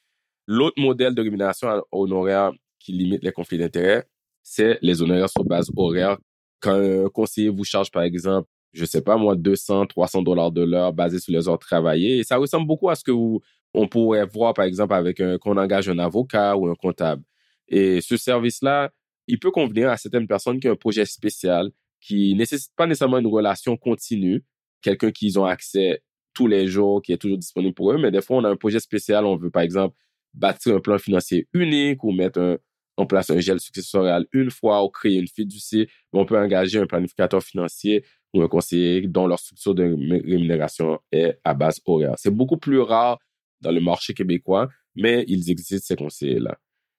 [0.47, 4.07] L'autre modèle de rémunération honoraire qui limite les conflits d'intérêts,
[4.51, 6.19] c'est les honoraires sur base horaire.
[6.61, 10.63] Quand un conseiller vous charge, par exemple, je sais pas moi, 200, 300 dollars de
[10.63, 13.41] l'heure basé sur les heures travaillées, et ça ressemble beaucoup à ce que vous,
[13.75, 17.23] on pourrait voir, par exemple, avec un, qu'on engage un avocat ou un comptable.
[17.69, 18.91] Et ce service-là,
[19.27, 23.19] il peut convenir à certaines personnes qui ont un projet spécial, qui nécessite pas nécessairement
[23.19, 24.45] une relation continue,
[24.81, 28.23] quelqu'un qui ont accès tous les jours, qui est toujours disponible pour eux, mais des
[28.23, 29.97] fois, on a un projet spécial, on veut, par exemple,
[30.35, 32.57] bâtir un plan financier unique ou mettre un,
[32.99, 36.79] on place un gel successoral une fois ou créer une fiducie, mais on peut engager
[36.79, 42.15] un planificateur financier ou un conseiller dont leur structure de rémunération est à base horaire.
[42.19, 43.19] C'est beaucoup plus rare
[43.61, 46.59] dans le marché québécois, mais ils existent, ces conseillers-là.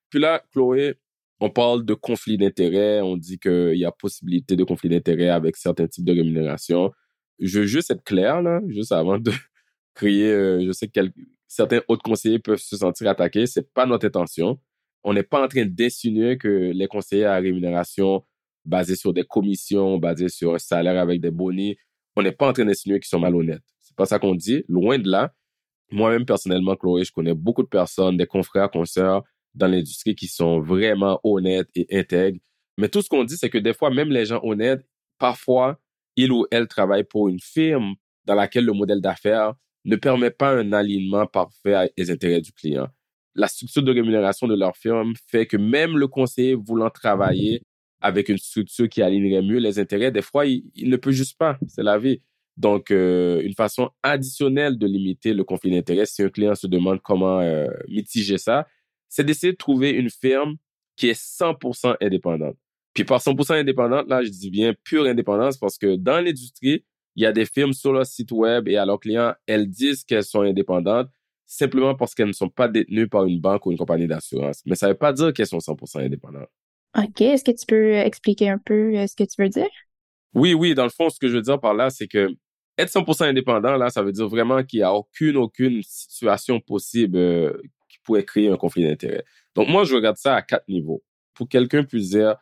[0.10, 0.96] Puis là, Chloé,
[1.42, 5.58] on parle de conflit d'intérêts, on dit qu'il y a possibilité de conflit d'intérêts avec
[5.58, 6.92] certains types de rémunération.
[7.40, 9.32] Je veux juste être clair, juste avant de
[9.96, 11.02] crier, euh, je sais que
[11.48, 14.60] certains autres conseillers peuvent se sentir attaqués, c'est pas notre intention.
[15.04, 18.26] On n'est pas en train d'insinuer que les conseillers à rémunération
[18.66, 21.76] basés sur des commissions, basés sur un salaire avec des bonus,
[22.16, 23.64] on n'est pas en train d'insinuer qu'ils sont malhonnêtes.
[23.80, 25.34] C'est pas ça qu'on dit, loin de là.
[25.92, 29.24] Moi-même, personnellement, Chloé, je connais beaucoup de personnes, des confrères, consoeurs
[29.56, 32.40] dans l'industrie qui sont vraiment honnêtes et intègres.
[32.78, 34.86] Mais tout ce qu'on dit, c'est que des fois, même les gens honnêtes,
[35.18, 35.80] parfois,
[36.16, 39.54] ils ou elles travaillent pour une firme dans laquelle le modèle d'affaires
[39.86, 42.88] ne permet pas un alignement parfait les intérêts du client.
[43.36, 47.62] La structure de rémunération de leur firme fait que même le conseiller voulant travailler
[48.02, 51.58] avec une structure qui alignerait mieux les intérêts, des fois, il, ne peut juste pas.
[51.68, 52.22] C'est la vie.
[52.58, 57.02] Donc, euh, une façon additionnelle de limiter le conflit d'intérêts, si un client se demande
[57.02, 58.68] comment euh, mitiger ça,
[59.08, 60.56] c'est d'essayer de trouver une firme
[60.96, 62.58] qui est 100% indépendante.
[62.94, 66.84] Puis par 100% indépendante, là, je dis bien pure indépendance parce que dans l'industrie,
[67.16, 70.04] il y a des firmes sur leur site web et à leurs clients, elles disent
[70.04, 71.10] qu'elles sont indépendantes
[71.50, 74.62] simplement parce qu'elles ne sont pas détenues par une banque ou une compagnie d'assurance.
[74.66, 76.50] Mais ça ne veut pas dire qu'elles sont 100% indépendantes.
[76.96, 77.22] OK.
[77.22, 79.68] Est-ce que tu peux expliquer un peu euh, ce que tu veux dire?
[80.36, 80.76] Oui, oui.
[80.76, 82.30] Dans le fond, ce que je veux dire par là, c'est que
[82.78, 87.18] être 100% indépendant, là, ça veut dire vraiment qu'il n'y a aucune, aucune situation possible
[87.18, 89.26] euh, qui pourrait créer un conflit d'intérêts.
[89.56, 91.04] Donc, moi, je regarde ça à quatre niveaux.
[91.34, 92.36] Pour quelqu'un puisse dire,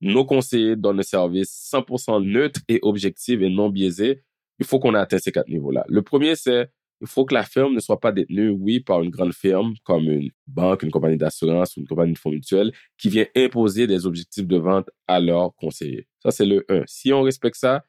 [0.00, 4.22] nos conseillers donnent un service 100% neutre et objectif et non biaisé,
[4.60, 5.84] il faut qu'on ait atteint ces quatre niveaux-là.
[5.88, 6.70] Le premier, c'est
[7.02, 10.08] il faut que la firme ne soit pas détenue, oui, par une grande firme comme
[10.08, 14.06] une banque, une compagnie d'assurance ou une compagnie de fonds mutuels qui vient imposer des
[14.06, 16.06] objectifs de vente à leurs conseillers.
[16.22, 16.84] Ça, c'est le 1.
[16.86, 17.84] Si on respecte ça,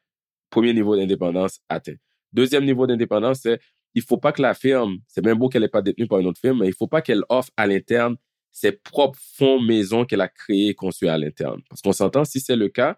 [0.50, 1.96] premier niveau d'indépendance atteint.
[2.34, 3.60] Deuxième niveau d'indépendance, c'est
[3.94, 6.26] il faut pas que la firme, c'est bien beau qu'elle n'est pas détenue par une
[6.26, 8.18] autre firme, mais il faut pas qu'elle offre à l'interne
[8.52, 11.62] ses propres fonds maison qu'elle a créés et conçus à l'interne.
[11.70, 12.98] Parce qu'on s'entend, si c'est le cas,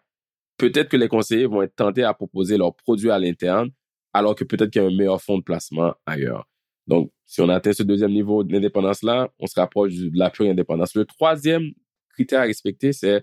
[0.58, 3.70] peut-être que les conseillers vont être tentés à proposer leurs produits à l'interne,
[4.16, 6.48] alors que peut-être qu'il y a un meilleur fonds de placement ailleurs.
[6.88, 10.96] Donc, si on atteint ce deuxième niveau d'indépendance-là, on se rapproche de la pure indépendance.
[10.96, 11.72] Le troisième
[12.14, 13.22] critère à respecter, c'est,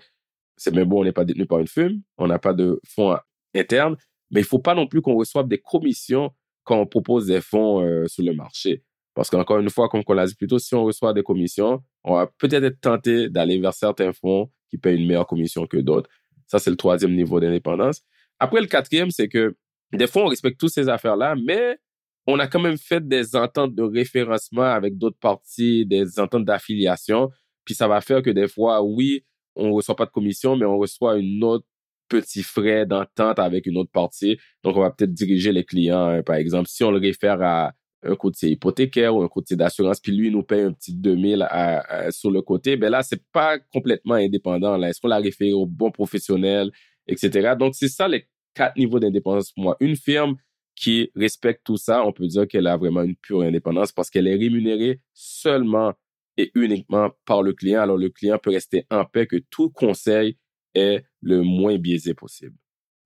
[0.58, 3.16] c'est bien bon, on n'est pas détenu par une firme, on n'a pas de fonds
[3.54, 3.96] internes,
[4.30, 6.30] mais il faut pas non plus qu'on reçoive des commissions
[6.62, 8.84] quand on propose des fonds euh, sur le marché.
[9.14, 11.82] Parce qu'encore une fois, comme on l'a dit plus tôt, si on reçoit des commissions,
[12.04, 15.78] on va peut-être être tenté d'aller vers certains fonds qui payent une meilleure commission que
[15.78, 16.10] d'autres.
[16.48, 18.02] Ça, c'est le troisième niveau d'indépendance.
[18.38, 19.56] Après, le quatrième, c'est que
[19.92, 21.78] des fois, on respecte toutes ces affaires-là, mais
[22.26, 27.30] on a quand même fait des ententes de référencement avec d'autres parties, des ententes d'affiliation.
[27.64, 29.24] Puis ça va faire que des fois, oui,
[29.56, 31.66] on ne reçoit pas de commission, mais on reçoit une autre
[32.08, 34.38] petit frais d'entente avec une autre partie.
[34.62, 37.72] Donc, on va peut-être diriger les clients, hein, par exemple, si on le réfère à
[38.04, 42.10] un côté hypothécaire ou un côté d'assurance, puis lui nous paye un petit 2000 à,
[42.10, 44.76] sur le côté, ben là, c'est pas complètement indépendant.
[44.76, 46.70] Là, est-ce qu'on l'a référé au bon professionnel,
[47.06, 47.54] etc.
[47.58, 49.76] Donc, c'est ça les quatre niveaux d'indépendance pour moi.
[49.80, 50.36] Une firme
[50.74, 54.26] qui respecte tout ça, on peut dire qu'elle a vraiment une pure indépendance parce qu'elle
[54.26, 55.92] est rémunérée seulement
[56.36, 57.82] et uniquement par le client.
[57.82, 60.38] Alors, le client peut rester en paix que tout conseil
[60.74, 62.56] est le moins biaisé possible.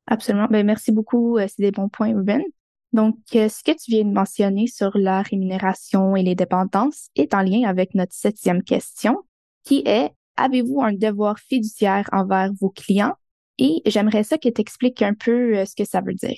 [0.07, 0.47] Absolument.
[0.49, 1.37] Ben, merci beaucoup.
[1.39, 2.43] Euh, c'est des bons points, Ruben.
[2.93, 7.35] Donc, euh, ce que tu viens de mentionner sur la rémunération et les dépendances est
[7.35, 9.19] en lien avec notre septième question,
[9.65, 13.15] qui est avez-vous un devoir fiduciaire envers vos clients?
[13.59, 16.37] Et j'aimerais ça que tu expliques un peu euh, ce que ça veut dire.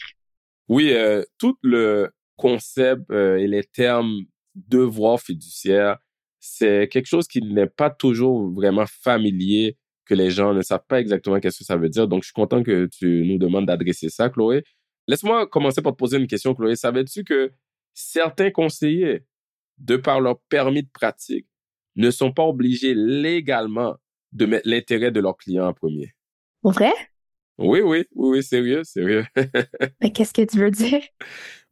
[0.68, 4.20] Oui, euh, tout le concept et les termes
[4.54, 5.98] devoir fiduciaire,
[6.38, 11.00] c'est quelque chose qui n'est pas toujours vraiment familier, que les gens ne savent pas
[11.00, 12.08] exactement qu'est-ce que ça veut dire.
[12.08, 14.64] Donc, je suis content que tu nous demandes d'adresser ça, Chloé.
[15.06, 16.76] Laisse-moi commencer par te poser une question, Chloé.
[16.76, 17.52] Savais-tu que
[17.94, 19.24] certains conseillers,
[19.78, 21.46] de par leur permis de pratique,
[21.96, 23.96] ne sont pas obligés légalement
[24.32, 26.14] de mettre l'intérêt de leurs clients en premier?
[26.62, 26.92] Vrai?
[27.58, 29.24] Oui, oui, oui, oui, sérieux, sérieux.
[30.00, 31.00] Mais qu'est-ce que tu veux dire?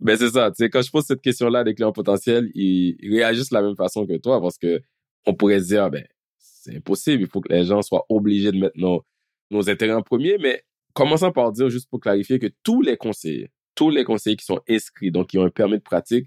[0.01, 0.51] Ben, c'est ça.
[0.51, 3.63] Tu sais, quand je pose cette question-là à des clients potentiels, ils, réagissent de la
[3.63, 4.81] même façon que toi parce que
[5.27, 6.05] on pourrait se dire, ben,
[6.39, 7.23] c'est impossible.
[7.23, 9.05] Il faut que les gens soient obligés de mettre nos,
[9.51, 10.39] nos intérêts en premier.
[10.39, 10.65] Mais
[10.97, 14.63] Commençons par dire, juste pour clarifier, que tous les conseillers, tous les conseillers qui sont
[14.67, 16.27] inscrits, donc qui ont un permis de pratique,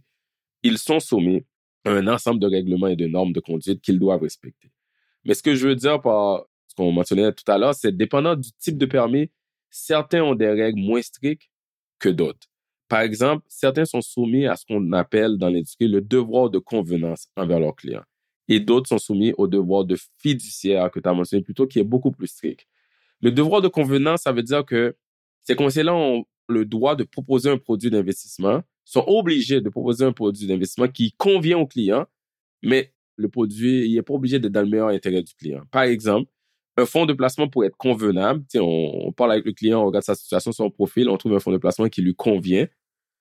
[0.62, 1.44] ils sont soumis
[1.86, 4.72] à un ensemble de règlements et de normes de conduite qu'ils doivent respecter.
[5.26, 6.46] Mais ce que je veux dire par
[6.80, 9.30] qu'on tout à l'heure, c'est dépendant du type de permis,
[9.70, 11.50] certains ont des règles moins strictes
[12.00, 12.48] que d'autres.
[12.88, 17.28] Par exemple, certains sont soumis à ce qu'on appelle dans l'industrie le devoir de convenance
[17.36, 18.04] envers leurs clients.
[18.48, 21.78] Et d'autres sont soumis au devoir de fiduciaire que tu as mentionné plus tôt, qui
[21.80, 22.66] est beaucoup plus strict.
[23.22, 24.96] Le devoir de convenance, ça veut dire que
[25.42, 30.14] ces conseillers-là ont le droit de proposer un produit d'investissement, sont obligés de proposer un
[30.14, 32.08] produit d'investissement qui convient au client,
[32.64, 35.64] mais le produit, il n'est pas obligé d'être dans le meilleur intérêt du client.
[35.70, 36.32] Par exemple,
[36.80, 38.44] un fonds de placement pour être convenable.
[38.56, 41.52] On, parle avec le client, on regarde sa situation, son profil, on trouve un fonds
[41.52, 42.68] de placement qui lui convient.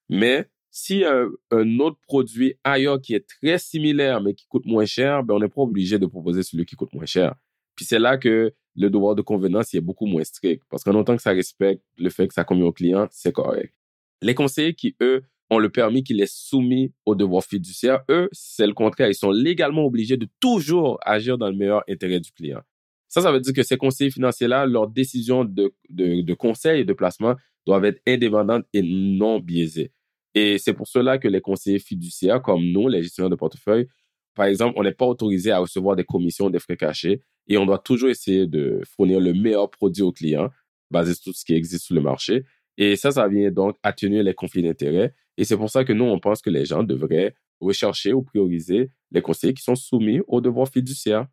[0.09, 4.87] Mais si un, un, autre produit ailleurs qui est très similaire mais qui coûte moins
[4.87, 7.35] cher, ben on n'est pas obligé de proposer celui qui coûte moins cher.
[7.75, 11.17] Puis c'est là que le devoir de convenance est beaucoup moins strict parce qu'en autant
[11.17, 13.75] que ça respecte le fait que ça convient au client, c'est correct.
[14.23, 18.67] Les conseillers qui, eux, ont le permis qui est soumis au devoir fiduciaire, eux, c'est
[18.67, 19.09] le contraire.
[19.09, 22.61] Ils sont légalement obligés de toujours agir dans le meilleur intérêt du client.
[23.09, 26.93] Ça, ça veut dire que ces conseillers financiers-là, leurs décisions de, de, conseil et de
[26.93, 29.93] placement doivent être indépendantes et non biaisées.
[30.35, 33.89] Et c'est pour cela que les conseillers fiduciaires, comme nous, les gestionnaires de portefeuille,
[34.35, 37.67] par exemple, on n'est pas autorisé à recevoir des commissions, des frais cachés, et on
[37.67, 40.51] doit toujours essayer de fournir le meilleur produit au client,
[40.91, 42.45] basé sur tout ce qui existe sur le marché.
[42.77, 45.13] Et ça, ça vient donc atténuer les conflits d'intérêts.
[45.37, 48.91] Et c'est pour ça que nous, on pense que les gens devraient rechercher ou prioriser
[49.11, 51.27] les conseillers qui sont soumis au devoir fiduciaire.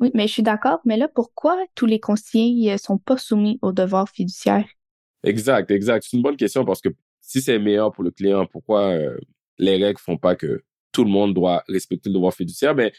[0.00, 0.80] Oui, mais je suis d'accord.
[0.84, 4.66] Mais là, pourquoi tous les conseillers ne euh, sont pas soumis au devoir fiduciaire?
[5.24, 6.06] Exact, exact.
[6.08, 9.18] C'est une bonne question parce que si c'est meilleur pour le client, pourquoi euh,
[9.58, 12.74] les règles font pas que tout le monde doit respecter le devoir fiduciaire?
[12.74, 12.92] Mais ben,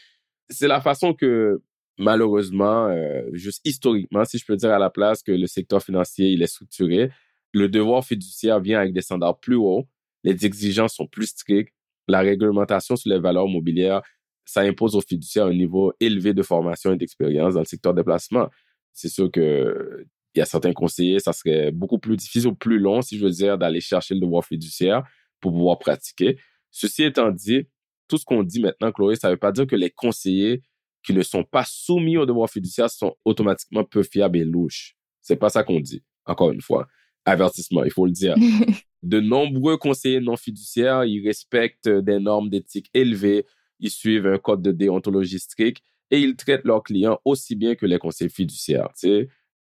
[0.50, 1.62] c'est la façon que
[1.98, 6.30] malheureusement, euh, juste historiquement, si je peux dire à la place que le secteur financier
[6.30, 7.10] il est structuré,
[7.52, 9.88] le devoir fiduciaire vient avec des standards plus hauts,
[10.22, 11.74] les exigences sont plus strictes,
[12.08, 14.02] la réglementation sur les valeurs mobilières,
[14.50, 18.02] ça impose aux fiduciaires un niveau élevé de formation et d'expérience dans le secteur des
[18.02, 18.48] placements.
[18.92, 22.80] C'est sûr que il y a certains conseillers, ça serait beaucoup plus difficile ou plus
[22.80, 25.04] long, si je veux dire, d'aller chercher le devoir fiduciaire
[25.40, 26.36] pour pouvoir pratiquer.
[26.72, 27.68] Ceci étant dit,
[28.08, 30.62] tout ce qu'on dit maintenant, Chloé, ça ne veut pas dire que les conseillers
[31.04, 34.96] qui ne sont pas soumis au devoir fiduciaire sont automatiquement peu fiables et louches.
[35.20, 36.02] C'est pas ça qu'on dit.
[36.26, 36.88] Encore une fois,
[37.24, 38.34] avertissement, il faut le dire.
[39.04, 43.46] de nombreux conseillers non fiduciaires, ils respectent des normes d'éthique élevées,
[43.80, 47.86] ils suivent un code de déontologie strict et ils traitent leurs clients aussi bien que
[47.86, 48.88] les conseillers fiduciaires.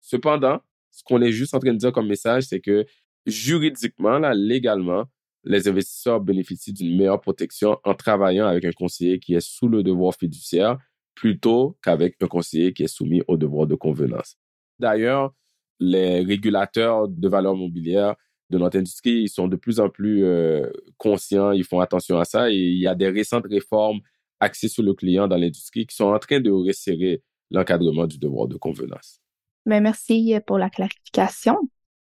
[0.00, 2.84] Cependant, ce qu'on est juste en train de dire comme message, c'est que
[3.26, 5.04] juridiquement, là, légalement,
[5.44, 9.82] les investisseurs bénéficient d'une meilleure protection en travaillant avec un conseiller qui est sous le
[9.82, 10.78] devoir fiduciaire
[11.14, 14.36] plutôt qu'avec un conseiller qui est soumis au devoir de convenance.
[14.78, 15.32] D'ailleurs,
[15.78, 18.14] les régulateurs de valeurs mobilières
[18.52, 22.24] de notre industrie, ils sont de plus en plus euh, conscients, ils font attention à
[22.24, 24.00] ça et il y a des récentes réformes
[24.40, 28.46] axées sur le client dans l'industrie qui sont en train de resserrer l'encadrement du devoir
[28.48, 29.20] de convenance.
[29.66, 31.56] Mais merci pour la clarification.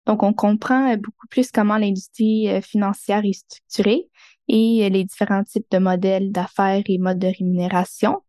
[0.06, 4.08] Donc, on comprend beaucoup plus comment l'industrie euh, financière est structurée
[4.48, 8.22] et les différents types de modèles d'affaires et modes de rémunération.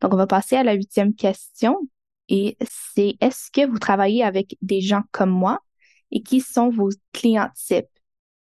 [0.00, 1.78] Donc, on va passer à la huitième question
[2.28, 5.60] et c'est est-ce que vous travaillez avec des gens comme moi?
[6.12, 7.86] Et qui sont vos clients types?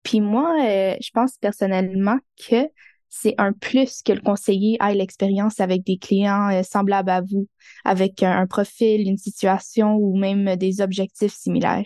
[0.03, 2.17] Puis moi, euh, je pense personnellement
[2.49, 2.69] que
[3.09, 7.47] c'est un plus que le conseiller ait l'expérience avec des clients euh, semblables à vous,
[7.83, 11.85] avec un, profil, une situation ou même des objectifs similaires.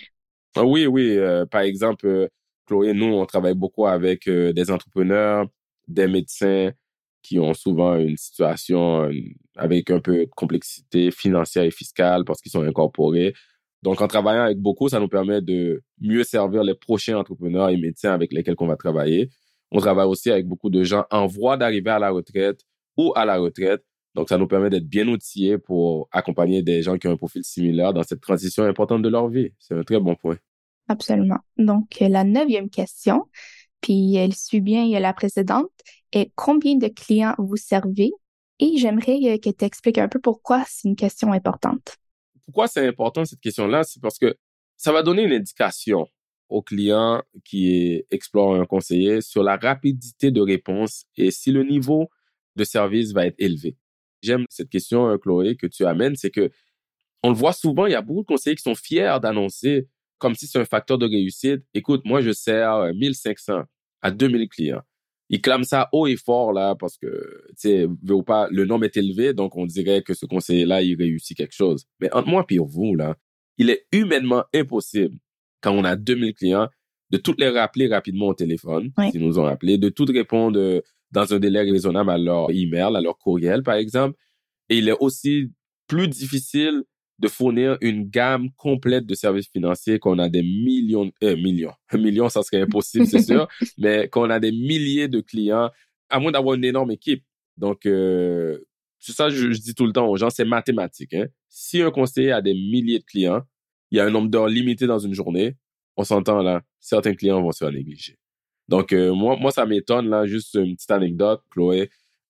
[0.56, 1.18] Ah oui, oui.
[1.18, 2.30] Euh, par exemple,
[2.68, 5.48] Chloé, nous, on travaille beaucoup avec des entrepreneurs,
[5.88, 6.72] des médecins,
[7.24, 9.10] qui ont souvent une situation
[9.56, 13.34] avec un peu de complexité financière et fiscale parce qu'ils sont incorporés.
[13.84, 17.78] Donc, en travaillant avec beaucoup, ça nous permet de mieux servir les prochains entrepreneurs et
[17.78, 19.30] médecins avec lesquels on va travailler.
[19.72, 22.62] On travaille aussi avec beaucoup de gens en voie d'arriver à la retraite
[22.98, 23.84] ou à la retraite.
[24.14, 27.44] Donc, ça nous permet d'être bien outillés pour accompagner des gens qui ont un profil
[27.44, 29.52] similaire dans cette transition importante de leur vie.
[29.58, 30.38] C'est un très bon point.
[30.88, 31.40] Absolument.
[31.58, 33.26] Donc, la neuvième question,
[33.80, 35.72] puis elle suit bien la précédente,
[36.12, 38.12] est combien de clients vous servez?
[38.60, 41.96] Et j'aimerais que tu expliques un peu pourquoi c'est une question importante.
[42.52, 43.84] Pourquoi c'est important cette question-là?
[43.84, 44.36] C'est parce que
[44.76, 46.06] ça va donner une indication
[46.50, 52.10] au client qui explore un conseiller sur la rapidité de réponse et si le niveau
[52.58, 53.78] de service va être élevé.
[54.22, 56.52] J'aime cette question, euh, Chloé, que tu amènes, c'est que
[57.24, 59.88] on le voit souvent, il y a beaucoup de conseillers qui sont fiers d'annoncer
[60.18, 61.62] comme si c'est un facteur de réussite.
[61.74, 63.64] Écoute, moi, je sers 1500 euh,
[64.02, 64.82] à 2000 clients.
[65.34, 67.08] Ils clament ça haut et fort, là, parce que,
[67.52, 70.96] tu sais, ou pas, le nombre est élevé, donc on dirait que ce conseiller-là, il
[70.96, 71.86] réussit quelque chose.
[72.02, 73.16] Mais entre moi et vous, là,
[73.58, 75.16] il est humainement impossible,
[75.62, 76.68] quand on a 2000 clients,
[77.12, 80.82] de toutes les rappeler rapidement au téléphone, s'ils nous ont appelé, de toutes répondre euh,
[81.12, 84.18] dans un délai raisonnable à leur email, à leur courriel, par exemple.
[84.70, 85.50] Et il est aussi
[85.88, 86.84] plus difficile
[87.22, 91.98] de fournir une gamme complète de services financiers qu'on a des millions, euh, millions, un
[91.98, 93.48] million, ça serait impossible, c'est sûr,
[93.78, 95.70] mais qu'on a des milliers de clients,
[96.10, 97.24] à moins d'avoir une énorme équipe.
[97.58, 98.58] Donc, euh,
[98.98, 101.14] c'est ça, je, je, dis tout le temps aux gens, c'est mathématique.
[101.14, 101.28] Hein?
[101.48, 103.44] Si un conseiller a des milliers de clients,
[103.92, 105.56] il y a un nombre d'heures limité dans une journée,
[105.98, 108.18] on s'entend là, certains clients vont se faire négliger.
[108.68, 111.90] Donc, euh, moi, moi, ça m'étonne, là, juste une petite anecdote, Chloé,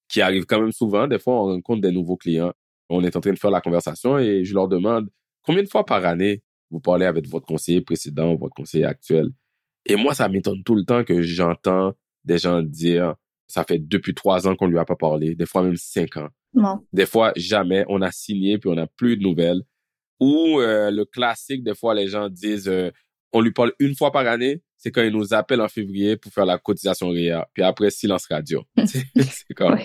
[0.09, 1.07] qui arrive quand même souvent.
[1.07, 2.51] Des fois, on rencontre des nouveaux clients
[2.91, 5.09] on est en train de faire la conversation et je leur demande,
[5.43, 9.29] combien de fois par année vous parlez avec votre conseiller précédent, votre conseiller actuel?
[9.85, 13.15] Et moi, ça m'étonne tout le temps que j'entends des gens dire,
[13.47, 16.29] ça fait depuis trois ans qu'on lui a pas parlé, des fois même cinq ans.
[16.53, 16.85] Non.
[16.93, 17.85] Des fois, jamais.
[17.87, 19.61] On a signé, puis on n'a plus de nouvelles.
[20.19, 22.91] Ou euh, le classique, des fois, les gens disent, euh,
[23.33, 26.31] on lui parle une fois par année, c'est quand il nous appelle en février pour
[26.31, 27.47] faire la cotisation RIA.
[27.53, 28.63] Puis après, silence radio.
[28.85, 29.79] c'est comme...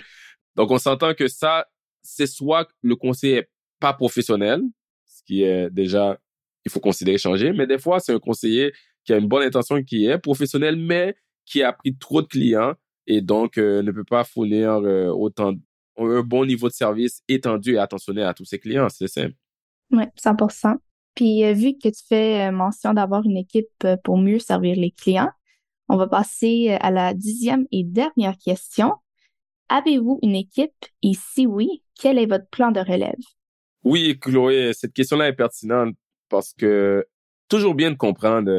[0.56, 1.66] Donc, on s'entend que ça,
[2.06, 3.50] c'est soit le conseil est
[3.80, 4.62] pas professionnel,
[5.04, 6.18] ce qui est déjà,
[6.64, 8.72] il faut considérer changer, mais des fois, c'est un conseiller
[9.04, 12.74] qui a une bonne intention, qui est professionnel, mais qui a pris trop de clients
[13.06, 14.78] et donc euh, ne peut pas fournir
[15.14, 15.54] autant
[15.98, 18.88] un bon niveau de service étendu et attentionné à tous ses clients.
[18.88, 19.34] C'est simple.
[19.90, 20.36] Oui, 100
[21.14, 24.76] Puis euh, vu que tu fais euh, mention d'avoir une équipe euh, pour mieux servir
[24.76, 25.30] les clients,
[25.88, 28.94] on va passer à la dixième et dernière question.
[29.68, 30.72] Avez-vous une équipe?
[31.02, 33.14] Et si oui, quel est votre plan de relève?
[33.84, 35.94] Oui, Chloé, cette question-là est pertinente
[36.28, 37.06] parce que
[37.48, 38.50] toujours bien de comprendre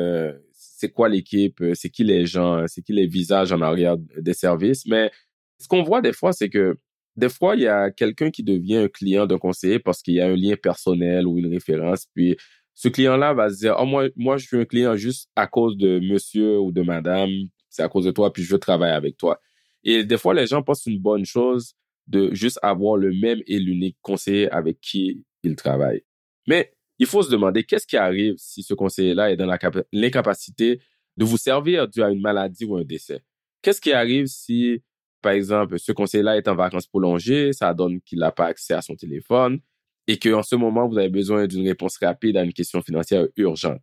[0.53, 4.86] c'est quoi l'équipe, c'est qui les gens, c'est qui les visages en arrière des services.
[4.86, 5.12] Mais
[5.60, 6.78] ce qu'on voit des fois, c'est que
[7.16, 10.22] des fois, il y a quelqu'un qui devient un client d'un conseiller parce qu'il y
[10.22, 12.05] a un lien personnel ou une référence.
[12.14, 12.38] Puis,
[12.76, 15.78] ce client-là va se dire, oh, moi, moi, je suis un client juste à cause
[15.78, 17.32] de monsieur ou de madame.
[17.70, 19.41] C'est à cause de toi, puis je veux travailler avec toi.
[19.88, 21.73] Et des fois, les gens pensent une bonne chose
[22.05, 26.03] de juste avoir le même et l'unique conseiller avec qui ils travaillent.
[26.45, 29.47] Mais il faut se demander qu'est-ce qui arrive si ce conseiller-là est dans
[29.91, 30.81] l'incapacité
[31.15, 33.23] de vous servir dû à une maladie ou un décès?
[33.61, 34.83] Qu'est-ce qui arrive si
[35.21, 38.81] par exemple, ce conseiller-là est en vacances prolongées, ça donne qu'il n'a pas accès à
[38.81, 39.59] son téléphone
[40.05, 43.81] et qu'en ce moment, vous avez besoin d'une réponse rapide à une question financière urgente?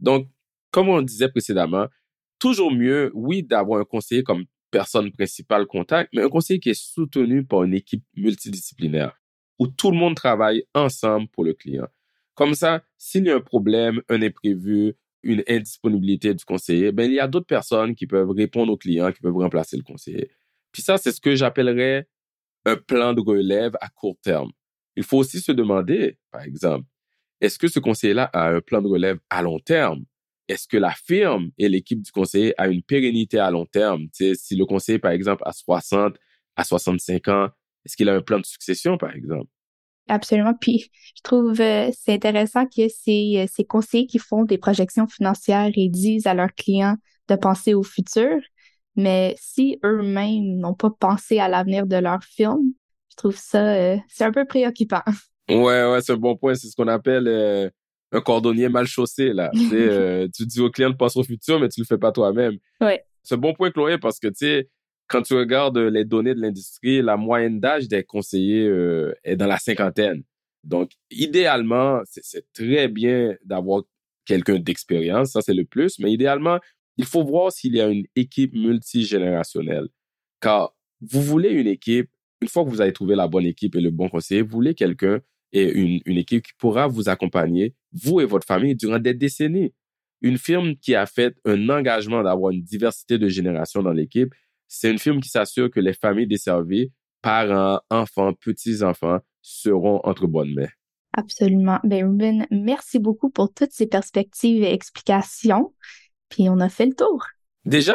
[0.00, 0.28] Donc,
[0.70, 1.86] comme on disait précédemment,
[2.38, 6.80] toujours mieux, oui, d'avoir un conseiller comme personne principale contact, mais un conseiller qui est
[6.80, 9.20] soutenu par une équipe multidisciplinaire
[9.58, 11.86] où tout le monde travaille ensemble pour le client.
[12.34, 17.14] Comme ça, s'il y a un problème, un imprévu, une indisponibilité du conseiller, ben, il
[17.14, 20.30] y a d'autres personnes qui peuvent répondre au client, qui peuvent remplacer le conseiller.
[20.72, 22.08] Puis ça, c'est ce que j'appellerais
[22.64, 24.50] un plan de relève à court terme.
[24.96, 26.86] Il faut aussi se demander, par exemple,
[27.40, 30.04] est-ce que ce conseiller-là a un plan de relève à long terme?
[30.50, 34.08] Est-ce que la firme et l'équipe du conseiller a une pérennité à long terme?
[34.12, 36.16] si le conseiller, par exemple, a 60
[36.56, 37.48] à 65 ans,
[37.84, 39.46] est-ce qu'il a un plan de succession, par exemple?
[40.08, 40.54] Absolument.
[40.60, 45.06] Puis, je trouve euh, c'est intéressant que c'est euh, ces conseillers qui font des projections
[45.06, 46.96] financières et disent à leurs clients
[47.28, 48.40] de penser au futur.
[48.96, 52.72] Mais si eux-mêmes n'ont pas pensé à l'avenir de leur film,
[53.10, 55.02] je trouve ça, euh, c'est un peu préoccupant.
[55.48, 56.54] Ouais, ouais, c'est un bon point.
[56.54, 57.70] C'est ce qu'on appelle euh,
[58.12, 59.50] un cordonnier mal chaussé, là.
[59.72, 62.58] euh, tu dis au client de penser au futur, mais tu le fais pas toi-même.
[62.80, 63.04] Ouais.
[63.22, 64.68] C'est un bon point, Chloé, parce que, tu sais,
[65.08, 69.46] quand tu regardes les données de l'industrie, la moyenne d'âge des conseillers euh, est dans
[69.46, 70.22] la cinquantaine.
[70.62, 73.82] Donc, idéalement, c'est très bien d'avoir
[74.24, 76.58] quelqu'un d'expérience, ça c'est le plus, mais idéalement,
[76.96, 79.88] il faut voir s'il y a une équipe multigénérationnelle.
[80.40, 83.80] Car vous voulez une équipe, une fois que vous avez trouvé la bonne équipe et
[83.80, 85.20] le bon conseiller, vous voulez quelqu'un
[85.52, 89.72] et une, une équipe qui pourra vous accompagner, vous et votre famille, durant des décennies.
[90.22, 94.32] Une firme qui a fait un engagement d'avoir une diversité de générations dans l'équipe,
[94.68, 96.92] c'est une firme qui s'assure que les familles desservies,
[97.22, 100.68] parents, enfants, petits-enfants, seront entre bonnes mains.
[101.12, 101.80] Absolument.
[101.82, 105.74] Ben, Ruben, merci beaucoup pour toutes ces perspectives et explications.
[106.28, 107.26] Puis on a fait le tour.
[107.64, 107.94] Déjà?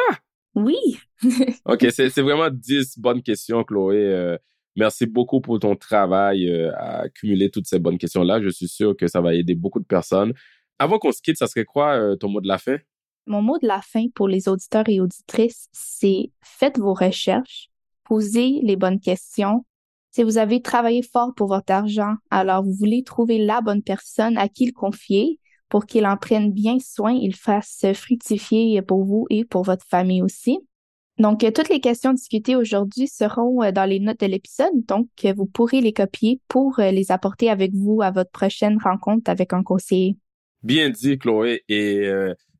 [0.54, 0.76] Oui.
[1.64, 3.96] OK, c'est vraiment dix bonnes questions, Chloé.
[3.96, 4.36] Euh,
[4.76, 8.40] merci beaucoup pour ton travail euh, à accumuler toutes ces bonnes questions-là.
[8.40, 10.32] Je suis sûr que ça va aider beaucoup de personnes.
[10.78, 12.76] Avant qu'on se quitte, ça serait quoi euh, ton mot de la fin?
[13.26, 17.70] Mon mot de la fin pour les auditeurs et auditrices, c'est faites vos recherches,
[18.04, 19.64] posez les bonnes questions.
[20.12, 24.38] Si vous avez travaillé fort pour votre argent, alors vous voulez trouver la bonne personne
[24.38, 29.26] à qui le confier, pour qu'il en prenne bien soin, il fasse fructifier pour vous
[29.30, 30.60] et pour votre famille aussi.
[31.18, 35.08] Donc, euh, toutes les questions discutées aujourd'hui seront euh, dans les notes de l'épisode, donc
[35.24, 39.52] euh, vous pourrez les copier pour les apporter avec vous à votre prochaine rencontre avec
[39.52, 40.16] un conseiller.
[40.62, 41.62] Bien dit, Chloé.
[41.68, 42.10] Et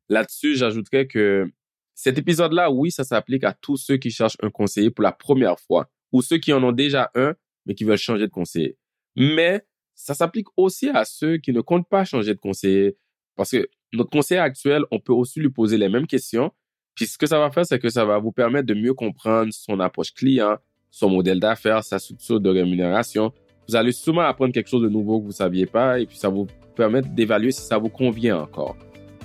[0.07, 1.51] là-dessus, j'ajouterais que
[1.93, 5.59] cet épisode-là, oui, ça s'applique à tous ceux qui cherchent un conseiller pour la première
[5.59, 7.33] fois ou ceux qui en ont déjà un,
[7.65, 8.77] mais qui veulent changer de conseiller.
[9.15, 12.97] Mais ça s'applique aussi à ceux qui ne comptent pas changer de conseiller.
[13.35, 16.51] Parce que notre conseiller actuel, on peut aussi lui poser les mêmes questions.
[16.97, 19.53] Puis ce que ça va faire, c'est que ça va vous permettre de mieux comprendre
[19.53, 20.55] son approche client,
[20.89, 23.31] son modèle d'affaires, sa structure de rémunération.
[23.69, 26.17] Vous allez sûrement apprendre quelque chose de nouveau que vous ne saviez pas et puis
[26.17, 28.75] ça vous permettre d'évaluer si ça vous convient encore.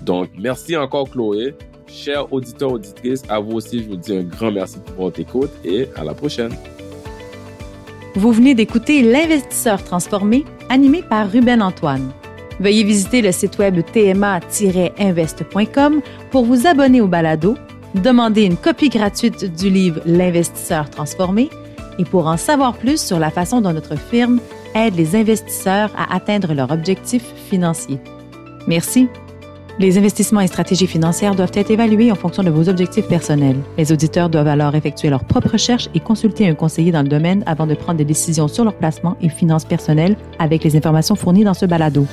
[0.03, 1.55] Donc, merci encore Chloé.
[1.87, 5.51] Chers auditeurs, auditrices, à vous aussi, je vous dis un grand merci pour votre écoute
[5.65, 6.53] et à la prochaine.
[8.17, 12.13] Vous venez d'écouter L'investisseur transformé, animé par Ruben Antoine.
[12.63, 16.01] Veuillez visiter le site web tma-invest.com
[16.31, 17.57] pour vous abonner au balado,
[17.97, 21.51] demander une copie gratuite du livre L'investisseur transformé
[21.99, 24.39] et pour en savoir plus sur la façon dont notre firme
[24.77, 27.99] aide les investisseurs à atteindre leurs objectifs financiers.
[28.69, 29.09] Merci.
[29.81, 33.59] Les investissements et stratégies financières doivent être évalués en fonction de vos objectifs personnels.
[33.77, 37.43] Les auditeurs doivent alors effectuer leurs propres recherches et consulter un conseiller dans le domaine
[37.47, 41.43] avant de prendre des décisions sur leur placement et finances personnelles avec les informations fournies
[41.43, 42.07] dans ce balado.